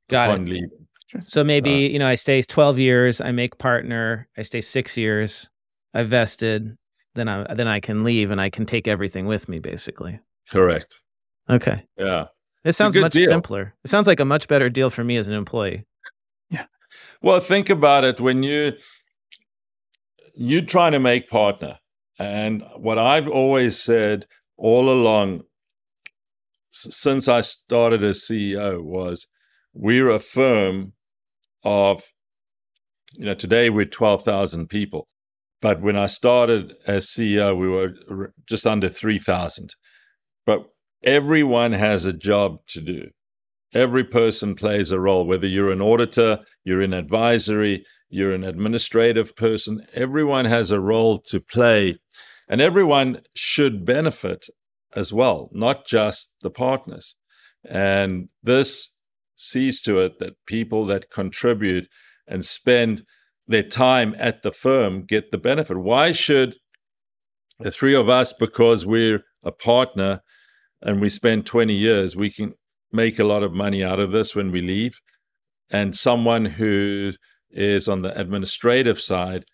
[0.09, 0.49] Got upon it.
[0.49, 0.69] leaving.
[1.21, 1.91] So maybe so.
[1.93, 5.49] you know I stay twelve years, I make partner, I stay six years,
[5.93, 6.77] I vested,
[7.15, 10.19] then I then I can leave and I can take everything with me, basically.
[10.49, 11.01] Correct.
[11.49, 11.85] Okay.
[11.97, 12.27] Yeah.
[12.63, 13.27] It sounds much deal.
[13.27, 13.73] simpler.
[13.83, 15.85] It sounds like a much better deal for me as an employee.
[16.49, 16.65] Yeah.
[17.21, 18.73] Well, think about it when you
[20.35, 21.77] you're trying to make partner.
[22.19, 24.25] And what I've always said
[24.57, 25.41] all along
[26.71, 29.27] since I started as CEO was
[29.73, 30.93] we're a firm
[31.63, 32.03] of
[33.13, 35.07] you know today we're 12,000 people.
[35.61, 39.75] But when I started as CEO we were just under 3,000.
[40.45, 40.67] But
[41.03, 43.09] everyone has a job to do.
[43.73, 49.35] Every person plays a role, whether you're an auditor, you're an advisory, you're an administrative
[49.35, 51.97] person, everyone has a role to play,
[52.47, 54.47] and everyone should benefit
[54.95, 57.15] as well, not just the partners.
[57.69, 58.95] And this
[59.35, 61.87] sees to it that people that contribute
[62.27, 63.03] and spend
[63.47, 65.77] their time at the firm get the benefit.
[65.77, 66.55] Why should
[67.59, 70.21] the three of us, because we're a partner
[70.81, 72.53] and we spend 20 years, we can
[72.91, 74.99] make a lot of money out of this when we leave.
[75.69, 77.11] And someone who
[77.51, 79.45] is on the administrative side,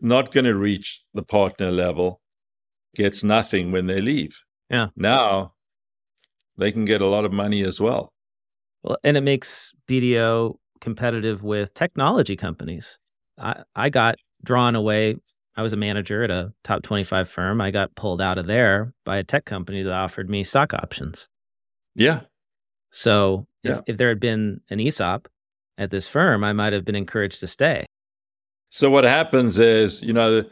[0.00, 2.20] not going to reach the partner level,
[2.94, 4.38] gets nothing when they leave.
[4.70, 4.88] Yeah.
[4.96, 5.52] Now
[6.56, 8.12] they can get a lot of money as well.
[8.82, 12.98] Well, and it makes BDO competitive with technology companies.
[13.38, 15.16] I, I got drawn away.
[15.56, 17.60] I was a manager at a top 25 firm.
[17.60, 21.28] I got pulled out of there by a tech company that offered me stock options.
[21.94, 22.22] Yeah.
[22.90, 23.80] So if, Yeah.
[23.86, 25.28] if there had been an ESOP
[25.78, 27.86] at this firm, I might have been encouraged to stay.
[28.70, 30.44] So what happens is, you know,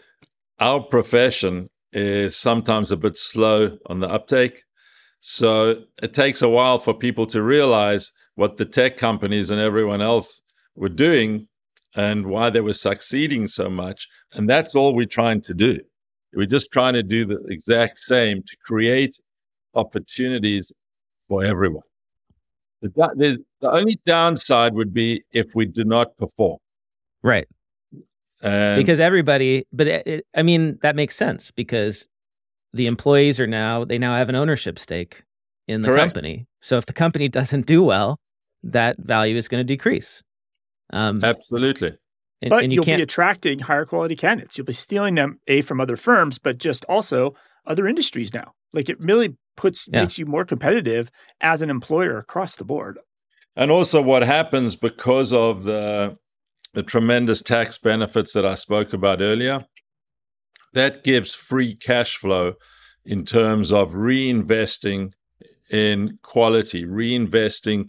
[0.60, 4.62] our profession is sometimes a bit slow on the uptake.
[5.20, 10.00] So it takes a while for people to realize what the tech companies and everyone
[10.00, 10.40] else
[10.76, 11.48] were doing
[11.94, 14.08] and why they were succeeding so much.
[14.32, 15.78] And that's all we're trying to do.
[16.34, 19.18] We're just trying to do the exact same to create
[19.74, 20.72] opportunities
[21.28, 21.82] for everyone.
[22.80, 26.58] The, the only downside would be if we do not perform.
[27.22, 27.46] Right.
[28.42, 32.08] And because everybody, but it, it, I mean, that makes sense because
[32.72, 35.22] the employees are now, they now have an ownership stake
[35.68, 36.14] in the Correct.
[36.14, 36.46] company.
[36.60, 38.18] So if the company doesn't do well,
[38.64, 40.22] that value is going to decrease.
[40.92, 41.96] Um, absolutely.
[42.42, 44.58] and, but and you you'll be attracting higher quality candidates.
[44.58, 47.34] You'll be stealing them a from other firms, but just also
[47.66, 48.52] other industries now.
[48.72, 50.02] Like it really puts Yeah.
[50.02, 52.98] makes you more competitive as an employer across the board.
[53.54, 56.16] And also, what happens because of the
[56.74, 59.66] the tremendous tax benefits that I spoke about earlier,
[60.72, 62.54] that gives free cash flow
[63.04, 65.12] in terms of reinvesting
[65.70, 67.88] in quality, reinvesting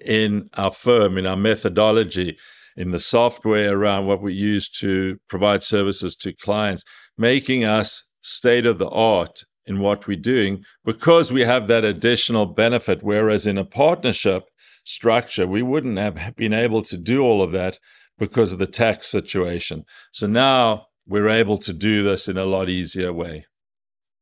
[0.00, 2.36] in our firm, in our methodology,
[2.76, 6.84] in the software around what we use to provide services to clients,
[7.16, 12.46] making us state of the art in what we're doing because we have that additional
[12.46, 13.02] benefit.
[13.02, 14.44] Whereas in a partnership
[14.84, 17.78] structure, we wouldn't have been able to do all of that
[18.18, 19.84] because of the tax situation.
[20.12, 23.46] So now we're able to do this in a lot easier way.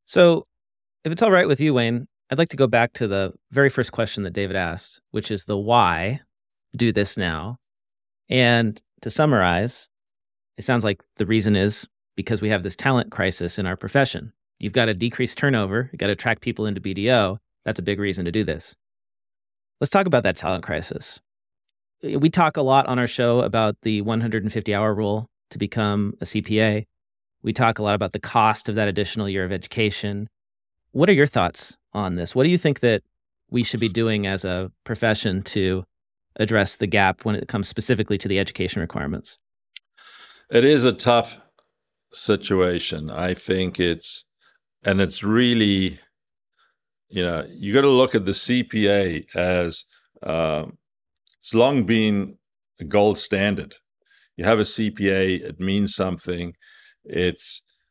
[0.04, 0.44] So,
[1.04, 3.68] if it's all right with you, Wayne, I'd like to go back to the very
[3.68, 6.20] first question that David asked, which is the why
[6.74, 7.58] do this now?
[8.30, 9.86] And to summarize,
[10.56, 14.32] it sounds like the reason is because we have this talent crisis in our profession.
[14.60, 17.36] You've got to decrease turnover, you've got to attract people into BDO.
[17.66, 18.74] That's a big reason to do this.
[19.78, 21.20] Let's talk about that talent crisis.
[22.02, 26.14] Eh, we talk a lot on our show about the 150 hour rule to become
[26.22, 26.84] a CPA.
[27.42, 30.30] We talk a lot about the cost of that additional year of education.
[30.92, 32.34] What are your thoughts on this?
[32.34, 33.02] What do you think that
[33.50, 35.84] we should be doing as a profession to
[36.36, 39.38] address the gap when it comes specifically to the education requirements?
[40.50, 41.38] It is a tough
[42.12, 43.10] situation.
[43.10, 44.24] I think it's,
[44.84, 45.98] and it's really,
[47.08, 49.84] you know, you got to look at the CPA as
[50.22, 50.78] um,
[51.38, 52.36] it's long been
[52.80, 53.74] a gold standard.
[54.36, 56.54] You have a CPA, it means something.
[57.04, 57.40] It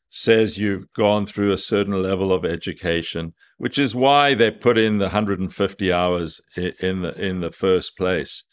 [0.09, 4.97] says you've gone through a certain level of education, which is why they put in
[4.97, 8.43] the 150 hours in the in the first place.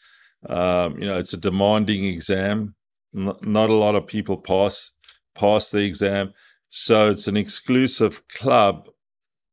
[0.47, 2.75] Um, you know, it's a demanding exam.
[3.11, 4.91] Not a lot of people pass
[5.33, 6.33] pass the exam,
[6.69, 8.87] so it's an exclusive club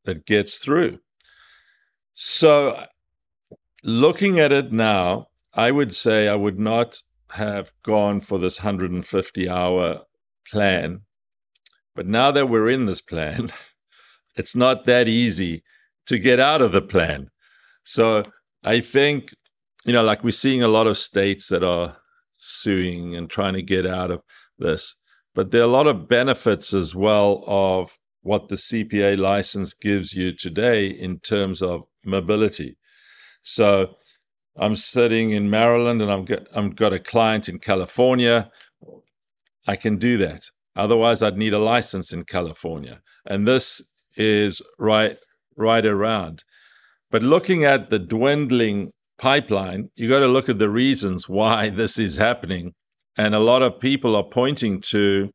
[0.05, 0.99] that gets through.
[2.13, 2.85] So,
[3.83, 7.01] looking at it now, I would say I would not
[7.31, 10.03] have gone for this 150 hour
[10.51, 11.01] plan.
[11.95, 13.51] But now that we're in this plan,
[14.37, 15.63] it's not that easy
[16.07, 17.29] to get out of the plan.
[17.85, 18.25] So
[18.65, 19.35] I think,
[19.85, 21.97] you know, like we're seeing a lot of states that are
[22.39, 24.23] suing and trying to get out of
[24.59, 24.95] this.
[25.35, 30.15] But there are a lot of benefits as well of what the CPA license gives
[30.15, 32.77] you today in terms of mobility.
[33.43, 33.95] So
[34.59, 38.51] I'm sitting in Maryland and I'm got, I'm got a client in California.
[39.67, 40.45] I can do that.
[40.75, 43.01] Otherwise, I'd need a license in California.
[43.27, 43.83] And this
[44.17, 45.17] is right
[45.57, 46.43] right around.
[47.11, 51.99] But looking at the dwindling pipeline, you got to look at the reasons why this
[51.99, 52.73] is happening.
[53.17, 55.31] And a lot of people are pointing to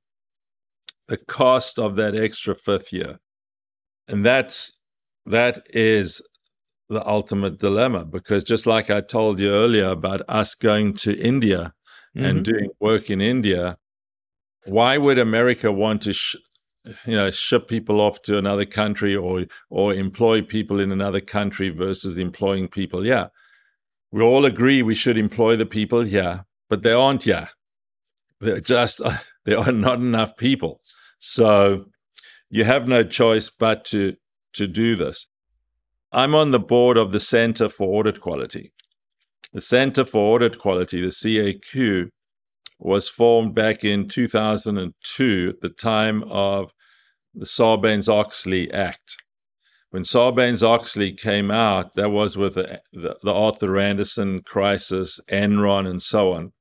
[1.08, 3.18] the cost of that extra fifth year.
[4.08, 4.80] And that's
[5.26, 6.22] that is
[6.90, 11.74] the ultimate dilemma because just like I told you earlier about us going to India
[12.16, 12.26] Mhm.
[12.26, 13.78] and doing work in India,
[14.66, 16.36] why would America want to sh-
[17.06, 21.70] you know ship people off to another country or or employ people in another country
[21.70, 23.28] versus employing people yeah
[24.12, 27.48] we all agree we should employ the people yeah but they aren't yeah
[28.42, 29.00] they're just
[29.46, 30.82] there are not enough people.
[31.20, 31.86] So
[32.50, 34.18] you have no choice but to
[34.54, 35.28] to do this.
[36.12, 38.74] I'm on the board of the center for audit quality.
[39.54, 42.10] The center for audit quality the caq
[42.82, 46.74] was formed back in 2002 at the time of
[47.34, 49.18] the Sarbanes Oxley Act.
[49.92, 56.02] When Sarbanes Oxley came out, that was with the, the, Arthur Andersen crisis, Enron, and
[56.02, 56.54] so on.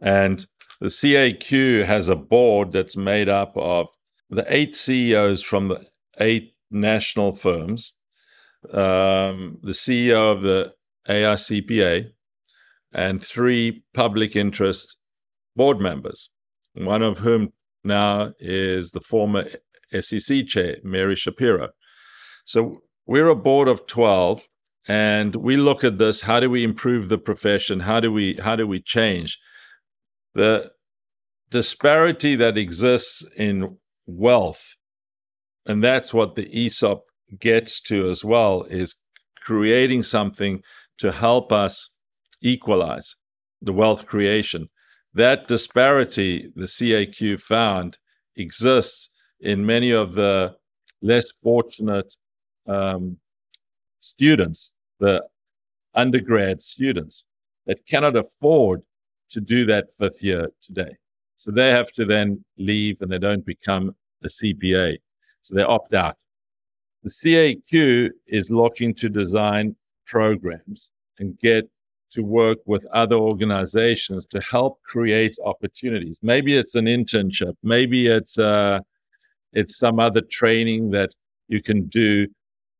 [0.00, 0.46] And
[0.80, 3.88] the CAQ has a board that's made up of
[4.30, 5.84] the eight CEOs from the
[6.20, 7.94] eight national firms,
[8.72, 10.72] um, the CEO of the
[11.08, 12.10] AICPA,
[12.92, 14.96] and three public interest
[15.56, 16.30] board members,
[16.74, 17.52] one of whom
[17.82, 19.48] now is the former
[19.98, 21.68] SEC chair, Mary Schapiro.
[22.44, 24.46] So we're a board of 12
[24.88, 27.80] and we look at this how do we improve the profession?
[27.80, 29.38] How do we how do we change?
[30.34, 30.72] The
[31.50, 34.76] disparity that exists in wealth
[35.64, 37.04] and that's what the ESOP
[37.40, 38.96] gets to as well is
[39.40, 40.62] creating something
[40.98, 41.90] to help us
[42.40, 43.16] equalize
[43.60, 44.68] the wealth creation
[45.16, 47.96] that disparity the CAQ found
[48.36, 49.10] exists
[49.40, 50.54] in many of the
[51.00, 52.14] less fortunate
[52.66, 53.16] um,
[53.98, 55.26] students, the
[55.94, 57.24] undergrad students
[57.64, 58.82] that cannot afford
[59.30, 60.94] to do that fifth year today.
[61.36, 64.98] So they have to then leave and they don't become a CPA.
[65.40, 66.16] So they opt out.
[67.04, 71.70] The CAQ is looking to design programs and get
[72.12, 76.18] to work with other organizations to help create opportunities.
[76.22, 78.80] Maybe it's an internship, maybe it's uh,
[79.52, 81.10] it's some other training that
[81.48, 82.26] you can do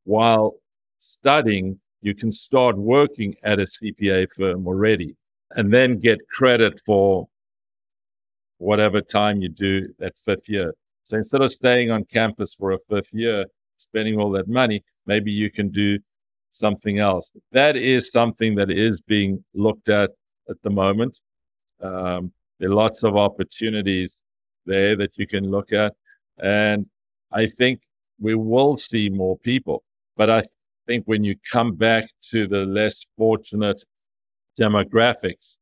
[0.04, 0.54] while
[0.98, 1.78] studying.
[2.02, 5.16] You can start working at a CPA firm already,
[5.52, 7.26] and then get credit for
[8.58, 10.74] whatever time you do that fifth year.
[11.04, 13.44] So instead of staying on campus for a fifth year,
[13.78, 15.98] spending all that money, maybe you can do
[16.56, 17.30] something else.
[17.52, 20.10] That is something that is being looked at
[20.48, 21.20] at the moment.
[21.80, 24.22] Um, there are lots of opportunities
[24.64, 25.94] there that you can look at.
[26.38, 26.86] And
[27.32, 27.80] I think
[28.20, 29.82] we will see more people.
[30.16, 30.42] But I
[30.86, 33.82] think when you come back to the less fortunate
[34.58, 35.58] demographics,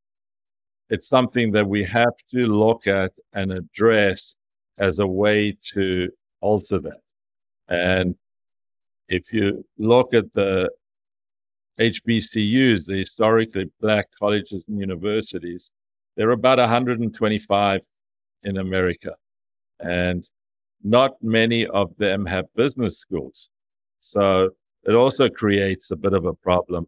[0.90, 4.34] it's something that we have to look at and address
[4.78, 7.00] as a way to alter that.
[7.68, 8.14] And
[9.08, 10.70] if you look at the
[11.78, 15.70] HBCUs, the historically black colleges and universities,
[16.16, 17.80] there are about 125
[18.44, 19.14] in America.
[19.80, 20.28] And
[20.82, 23.50] not many of them have business schools.
[23.98, 24.50] So
[24.84, 26.86] it also creates a bit of a problem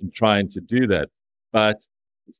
[0.00, 1.08] in trying to do that.
[1.52, 1.80] But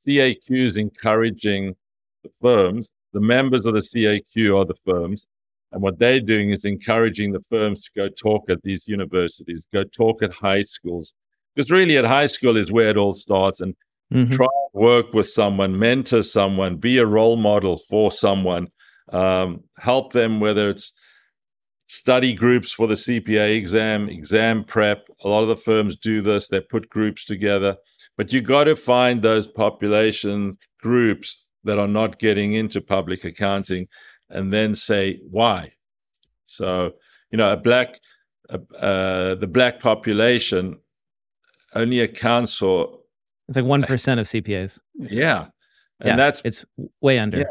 [0.07, 1.77] CAQ is encouraging
[2.23, 5.27] the firms, the members of the CAQ are the firms.
[5.71, 9.85] And what they're doing is encouraging the firms to go talk at these universities, go
[9.85, 11.13] talk at high schools,
[11.59, 13.75] because really at high school is where it all starts and
[14.15, 14.33] mm-hmm.
[14.33, 18.69] try and work with someone mentor someone be a role model for someone
[19.13, 20.93] um, help them whether it's
[21.89, 25.09] study groups for the cpa exam exam prep.
[25.25, 26.49] A lot of the firms do this.
[26.49, 27.77] They put groups together.
[28.17, 33.89] But you got to find those population groups that are not getting into public accounting
[34.29, 35.73] and then say why?
[36.45, 36.93] So
[37.31, 37.99] you know a black
[38.51, 40.79] uh, uh, the black population
[41.75, 42.99] only accounts for
[43.49, 44.81] it's like one percent of CPAs.
[44.95, 45.47] Yeah,
[46.01, 46.65] and yeah, that's it's
[47.01, 47.39] way under.
[47.39, 47.45] Yeah.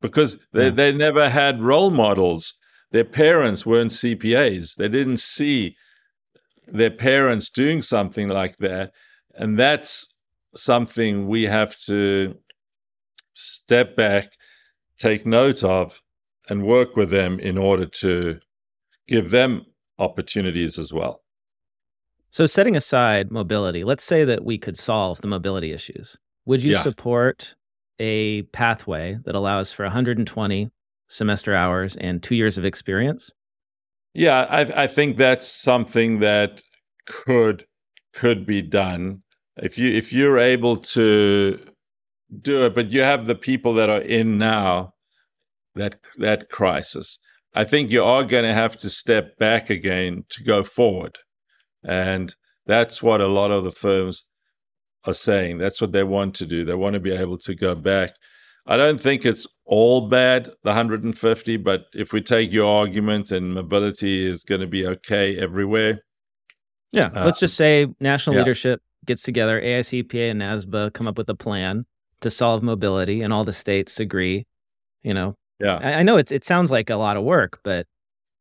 [0.00, 0.70] Because they yeah.
[0.70, 2.54] they never had role models.
[2.90, 4.74] Their parents weren't CPAs.
[4.76, 5.76] They didn't see
[6.66, 8.92] their parents doing something like that,
[9.34, 10.16] and that's
[10.56, 12.36] something we have to
[13.34, 14.32] step back,
[14.98, 16.02] take note of,
[16.48, 18.40] and work with them in order to
[19.06, 19.64] give them
[19.98, 21.22] opportunities as well.
[22.30, 26.16] So, setting aside mobility, let's say that we could solve the mobility issues.
[26.46, 26.82] Would you yeah.
[26.82, 27.56] support
[27.98, 30.70] a pathway that allows for 120
[31.08, 33.30] semester hours and two years of experience?
[34.14, 36.62] Yeah, I, I think that's something that
[37.06, 37.66] could
[38.12, 39.22] could be done
[39.56, 41.60] if you if you're able to
[42.40, 42.74] do it.
[42.74, 44.94] But you have the people that are in now
[45.74, 47.18] that that crisis.
[47.54, 51.18] I think you are going to have to step back again to go forward.
[51.84, 52.34] And
[52.66, 54.24] that's what a lot of the firms
[55.04, 55.58] are saying.
[55.58, 56.64] That's what they want to do.
[56.64, 58.14] They want to be able to go back.
[58.66, 63.54] I don't think it's all bad, the 150, but if we take your argument and
[63.54, 66.00] mobility is going to be okay everywhere.
[66.92, 68.42] Yeah, uh, let's just say national yeah.
[68.42, 71.86] leadership gets together, AICPA and NASBA come up with a plan
[72.20, 74.46] to solve mobility, and all the states agree.
[75.02, 77.86] You know, yeah, I, I know it's it sounds like a lot of work, but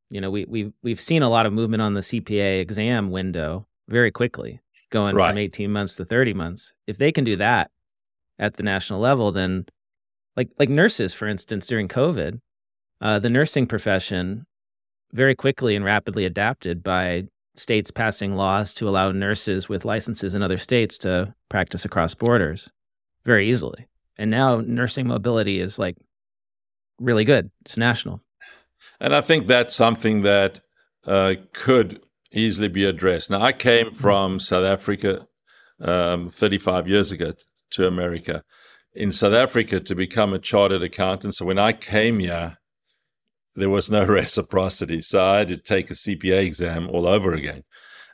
[0.10, 3.68] you know, we we've we've seen a lot of movement on the CPA exam window
[3.88, 5.30] very quickly, going right.
[5.30, 6.74] from 18 months to 30 months.
[6.88, 7.72] If they can do that
[8.38, 9.66] at the national level, then
[10.36, 12.40] like like nurses, for instance, during COVID,
[13.02, 14.46] uh, the nursing profession
[15.12, 17.24] very quickly and rapidly adapted by
[17.56, 22.72] states passing laws to allow nurses with licenses in other states to practice across borders
[23.26, 23.88] very easily.
[24.18, 25.98] And now nursing mobility is like
[27.00, 27.50] really good.
[27.62, 28.22] It's national.
[29.00, 30.60] And I think that's something that
[31.06, 33.30] uh, could easily be addressed.
[33.30, 33.96] Now, I came mm-hmm.
[33.96, 35.28] from South Africa
[35.82, 37.34] um, 35 years ago
[37.72, 38.44] to America.
[38.94, 41.36] In South Africa, to become a chartered accountant.
[41.36, 42.58] So when I came here,
[43.56, 45.02] there was no reciprocity.
[45.02, 47.64] So I had to take a CPA exam all over again.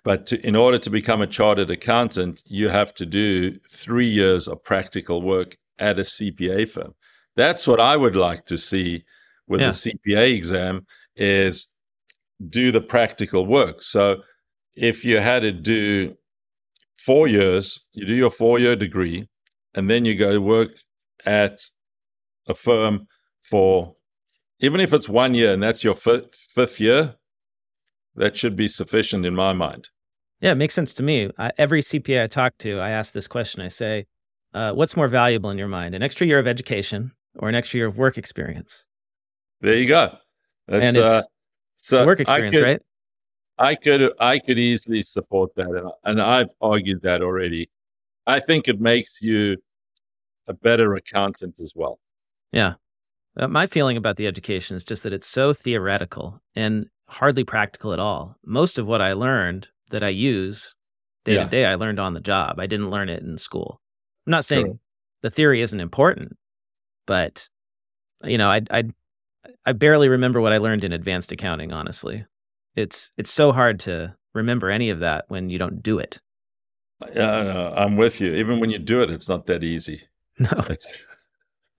[0.03, 4.47] But to, in order to become a chartered accountant, you have to do three years
[4.47, 6.93] of practical work at a CPA firm.
[7.35, 9.03] That's what I would like to see
[9.47, 9.67] with yeah.
[9.67, 10.85] the CPA exam
[11.15, 11.69] is
[12.49, 13.81] do the practical work.
[13.81, 14.17] So
[14.75, 16.15] if you had to do
[16.99, 19.27] four years, you do your four year degree,
[19.73, 20.71] and then you go work
[21.25, 21.59] at
[22.47, 23.07] a firm
[23.43, 23.93] for
[24.59, 27.15] even if it's one year and that's your fifth, fifth year,
[28.15, 29.89] that should be sufficient in my mind.
[30.39, 31.29] Yeah, it makes sense to me.
[31.37, 33.61] I, every CPA I talk to, I ask this question.
[33.61, 34.05] I say,
[34.53, 37.79] uh, what's more valuable in your mind, an extra year of education or an extra
[37.79, 38.85] year of work experience?
[39.61, 40.17] There you go.
[40.67, 41.21] That's, and it's uh,
[41.77, 42.81] so work experience, I could, right?
[43.57, 47.69] I could I could easily support that, and, and I've argued that already.
[48.27, 49.57] I think it makes you
[50.47, 51.99] a better accountant as well.
[52.51, 52.73] Yeah.
[53.37, 57.93] Uh, my feeling about the education is just that it's so theoretical and hardly practical
[57.93, 58.35] at all.
[58.45, 60.73] Most of what I learned that I use
[61.25, 61.43] day yeah.
[61.43, 62.59] to day, I learned on the job.
[62.59, 63.81] I didn't learn it in school.
[64.25, 64.79] I'm not saying sure.
[65.21, 66.37] the theory isn't important,
[67.05, 67.49] but
[68.23, 68.83] you know, I I
[69.65, 71.71] I barely remember what I learned in advanced accounting.
[71.71, 72.25] Honestly,
[72.75, 76.19] it's it's so hard to remember any of that when you don't do it.
[77.13, 78.33] Yeah, uh, I'm with you.
[78.35, 80.01] Even when you do it, it's not that easy.
[80.37, 80.85] No, it's...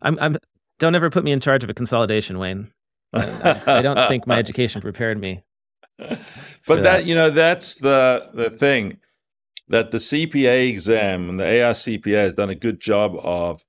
[0.00, 0.18] I'm.
[0.18, 0.38] I'm.
[0.78, 2.72] Don't ever put me in charge of a consolidation, Wayne.
[3.12, 5.42] I, I don't think my education prepared me.
[6.66, 8.98] But that, that, you know, that's the the thing
[9.68, 13.62] that the CPA exam and the AICPA has done a good job of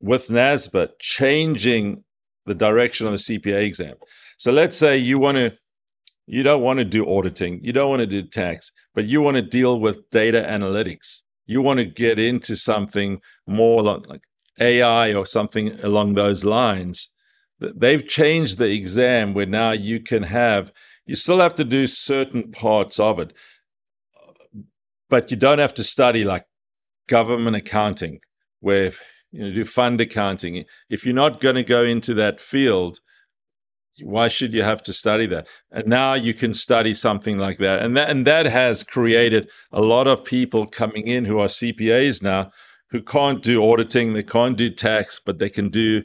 [0.00, 2.02] with NASBA changing
[2.46, 3.94] the direction of the CPA exam.
[4.38, 5.52] So let's say you want to,
[6.26, 9.36] you don't want to do auditing, you don't want to do tax, but you want
[9.36, 11.22] to deal with data analytics.
[11.46, 14.22] You want to get into something more like, like
[14.60, 17.08] AI or something along those lines.
[17.60, 20.72] They've changed the exam where now you can have,
[21.06, 23.32] you still have to do certain parts of it,
[25.10, 26.46] but you don't have to study like
[27.08, 28.20] government accounting,
[28.60, 28.92] where
[29.34, 30.64] you know, do fund accounting.
[30.88, 33.00] If you're not going to go into that field,
[34.02, 35.46] why should you have to study that?
[35.72, 37.82] And now you can study something like that.
[37.82, 42.22] And that and that has created a lot of people coming in who are CPAs
[42.22, 42.50] now
[42.94, 46.04] who can't do auditing, they can't do tax, but they can do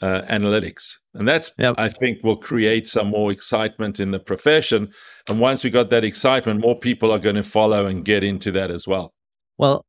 [0.00, 0.94] uh, analytics.
[1.14, 1.74] And that's, yep.
[1.78, 4.92] I think, will create some more excitement in the profession.
[5.28, 8.52] And once we got that excitement, more people are going to follow and get into
[8.52, 9.14] that as well.
[9.58, 9.84] Well,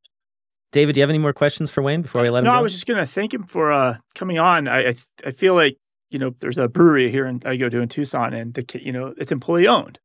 [0.74, 2.54] David, do you have any more questions for Wayne before we let no, him go?
[2.54, 4.66] No I was just going to thank him for uh, coming on.
[4.66, 4.94] I, I,
[5.24, 5.78] I feel like
[6.10, 8.90] you know there's a brewery here in I go to in Tucson, and the you
[8.90, 10.00] know it's employee owned,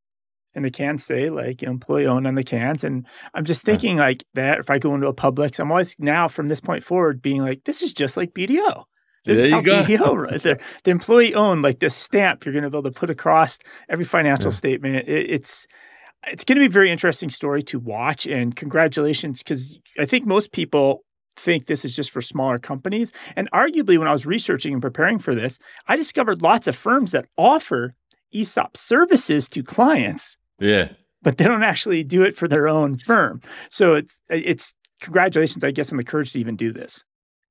[0.53, 4.23] and the cans say like employee owned on the cans, and I'm just thinking like
[4.35, 4.59] that.
[4.59, 7.63] If I go into a Publix, I'm always now from this point forward being like,
[7.63, 8.83] this is just like BDO.
[9.25, 9.81] This there is how go.
[9.81, 10.59] BDO right there.
[10.83, 13.57] The employee owned like this stamp you're going to be able to put across
[13.89, 14.57] every financial yeah.
[14.57, 15.07] statement.
[15.09, 15.65] It, it's
[16.27, 18.25] it's going to be a very interesting story to watch.
[18.25, 21.03] And congratulations, because I think most people
[21.37, 23.13] think this is just for smaller companies.
[23.35, 25.57] And arguably, when I was researching and preparing for this,
[25.87, 27.95] I discovered lots of firms that offer
[28.33, 30.37] ESOP services to clients.
[30.59, 30.89] Yeah.
[31.21, 33.41] But they don't actually do it for their own firm.
[33.69, 37.03] So it's it's congratulations, I guess, on the courage to even do this.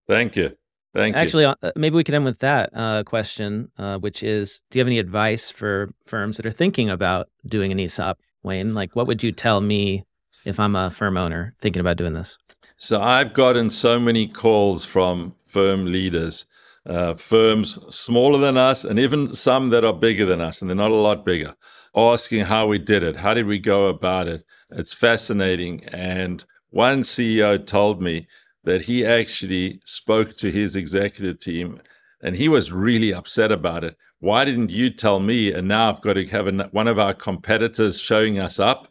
[0.09, 0.57] Thank you.
[0.95, 1.51] Thank Actually, you.
[1.51, 4.81] Actually, uh, maybe we could end with that uh, question, uh, which is: Do you
[4.81, 8.19] have any advice for firms that are thinking about doing an ESOP
[8.49, 8.75] Wayne?
[8.75, 10.05] Like, what would you tell me
[10.45, 12.37] if I'm a firm owner thinking about doing this?
[12.77, 16.47] So I've gotten so many calls from firm leaders,
[16.87, 20.77] uh, firms smaller than us, and even some that are bigger than us, and they're
[20.77, 21.55] not a lot bigger,
[21.95, 23.17] asking how we did it.
[23.17, 24.43] How did we go about it?
[24.71, 25.85] It's fascinating.
[25.87, 28.27] And one CEO told me
[28.65, 31.81] that he actually spoke to his executive team
[32.21, 33.97] and he was really upset about it.
[34.21, 35.53] Why didn't you tell me?
[35.53, 38.89] And now I've got to have an, one of our competitors showing us up.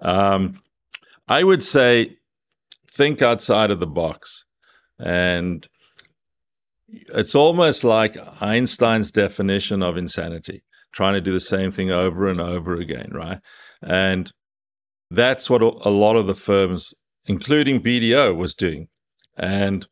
[0.00, 0.60] Um,
[1.28, 2.16] I would say
[2.90, 4.44] think outside of the box.
[4.98, 5.66] And
[6.88, 10.62] it's almost like Einstein's definition of insanity,
[10.92, 13.40] trying to do the same thing over and over again, right?
[13.82, 14.30] And
[15.10, 16.94] that's what a lot of the firms,
[17.26, 18.88] including BDO, was doing.
[19.36, 19.86] And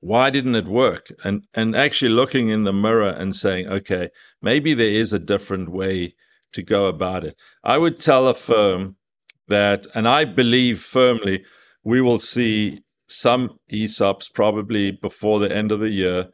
[0.00, 1.08] why didn't it work?
[1.24, 5.70] And and actually looking in the mirror and saying, okay, maybe there is a different
[5.70, 6.14] way
[6.52, 7.36] to go about it.
[7.64, 8.96] I would tell a firm
[9.48, 11.44] that, and I believe firmly,
[11.84, 16.28] we will see some ESOPs probably before the end of the year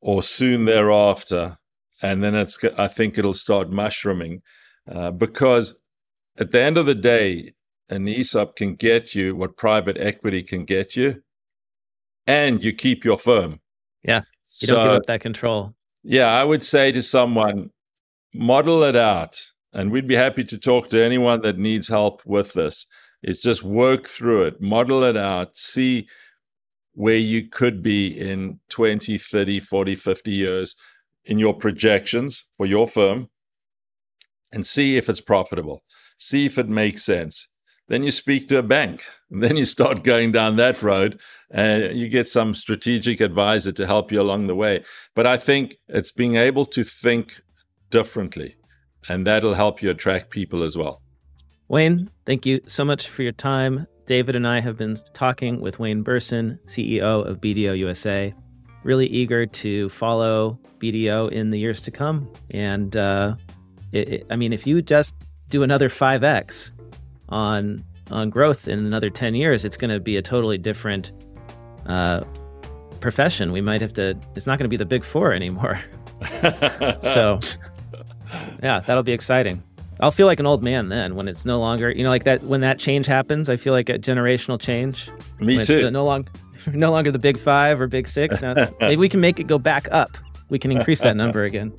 [0.00, 1.58] or soon thereafter.
[2.02, 4.42] And then it's, I think it'll start mushrooming
[4.90, 5.78] uh, because
[6.38, 7.52] at the end of the day,
[7.88, 11.22] an ESOP can get you what private equity can get you,
[12.26, 13.60] and you keep your firm.
[14.02, 14.22] Yeah.
[14.60, 15.74] You so, don't give up that control.
[16.02, 16.32] Yeah.
[16.32, 17.70] I would say to someone,
[18.34, 19.42] model it out.
[19.72, 22.86] And we'd be happy to talk to anyone that needs help with this
[23.22, 26.06] is just work through it, model it out, see
[26.94, 30.76] where you could be in 20, 30, 40, 50 years
[31.26, 33.28] in your projections for your firm
[34.52, 35.82] and see if it's profitable,
[36.18, 37.48] see if it makes sense.
[37.88, 39.04] Then you speak to a bank.
[39.30, 41.20] And then you start going down that road
[41.50, 44.84] and you get some strategic advisor to help you along the way.
[45.14, 47.40] But I think it's being able to think
[47.90, 48.56] differently,
[49.08, 51.00] and that'll help you attract people as well.
[51.68, 53.86] Wayne, thank you so much for your time.
[54.06, 58.32] David and I have been talking with Wayne Berson, CEO of BDO USA.
[58.84, 62.32] Really eager to follow BDO in the years to come.
[62.50, 63.34] And uh,
[63.92, 65.14] it, it, I mean, if you just
[65.48, 66.72] do another 5x
[67.28, 71.12] on on growth in another 10 years, it's going to be a totally different
[71.86, 72.22] uh,
[73.00, 73.52] profession.
[73.52, 75.80] We might have to, it's not going to be the big four anymore.
[77.02, 77.40] so,
[78.62, 79.62] yeah, that'll be exciting.
[80.00, 82.42] I'll feel like an old man then when it's no longer, you know, like that
[82.42, 83.48] when that change happens.
[83.48, 85.08] I feel like a generational change.
[85.40, 85.90] Me too.
[85.90, 86.30] no longer,
[86.72, 88.42] no longer the big five or big six.
[88.42, 90.18] Now maybe we can make it go back up.
[90.50, 91.72] We can increase that number again.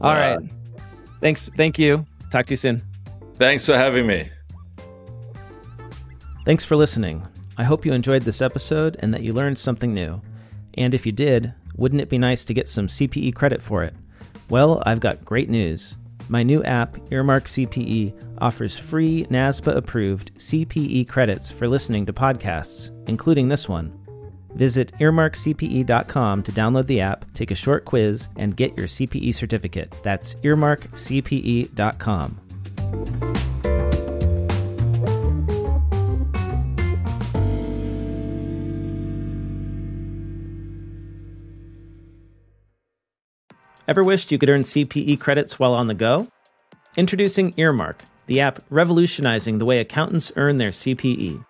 [0.00, 0.38] All right.
[1.20, 1.50] Thanks.
[1.56, 2.06] Thank you.
[2.30, 2.82] Talk to you soon.
[3.38, 4.30] Thanks for having me.
[6.44, 7.26] Thanks for listening.
[7.58, 10.20] I hope you enjoyed this episode and that you learned something new.
[10.74, 13.94] And if you did, wouldn't it be nice to get some CPE credit for it?
[14.48, 15.96] Well, I've got great news.
[16.28, 22.90] My new app, Earmark CPE, offers free NASBA approved CPE credits for listening to podcasts,
[23.08, 23.98] including this one.
[24.54, 29.94] Visit earmarkcpe.com to download the app, take a short quiz, and get your CPE certificate.
[30.02, 32.45] That's earmarkcpe.com.
[43.88, 46.26] Ever wished you could earn CPE credits while on the go?
[46.96, 51.44] Introducing Earmark, the app revolutionizing the way accountants earn their CPE.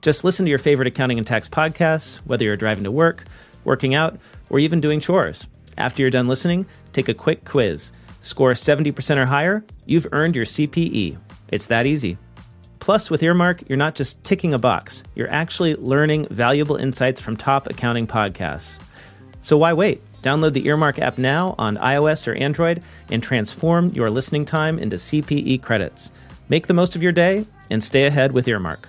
[0.00, 3.24] Just listen to your favorite accounting and tax podcasts, whether you're driving to work,
[3.64, 4.18] working out,
[4.48, 5.46] or even doing chores.
[5.76, 6.64] After you're done listening,
[6.94, 7.92] take a quick quiz.
[8.24, 11.18] Score 70% or higher, you've earned your CPE.
[11.48, 12.16] It's that easy.
[12.78, 17.36] Plus, with Earmark, you're not just ticking a box, you're actually learning valuable insights from
[17.36, 18.80] top accounting podcasts.
[19.42, 20.00] So why wait?
[20.22, 24.96] Download the Earmark app now on iOS or Android and transform your listening time into
[24.96, 26.10] CPE credits.
[26.48, 28.88] Make the most of your day and stay ahead with Earmark.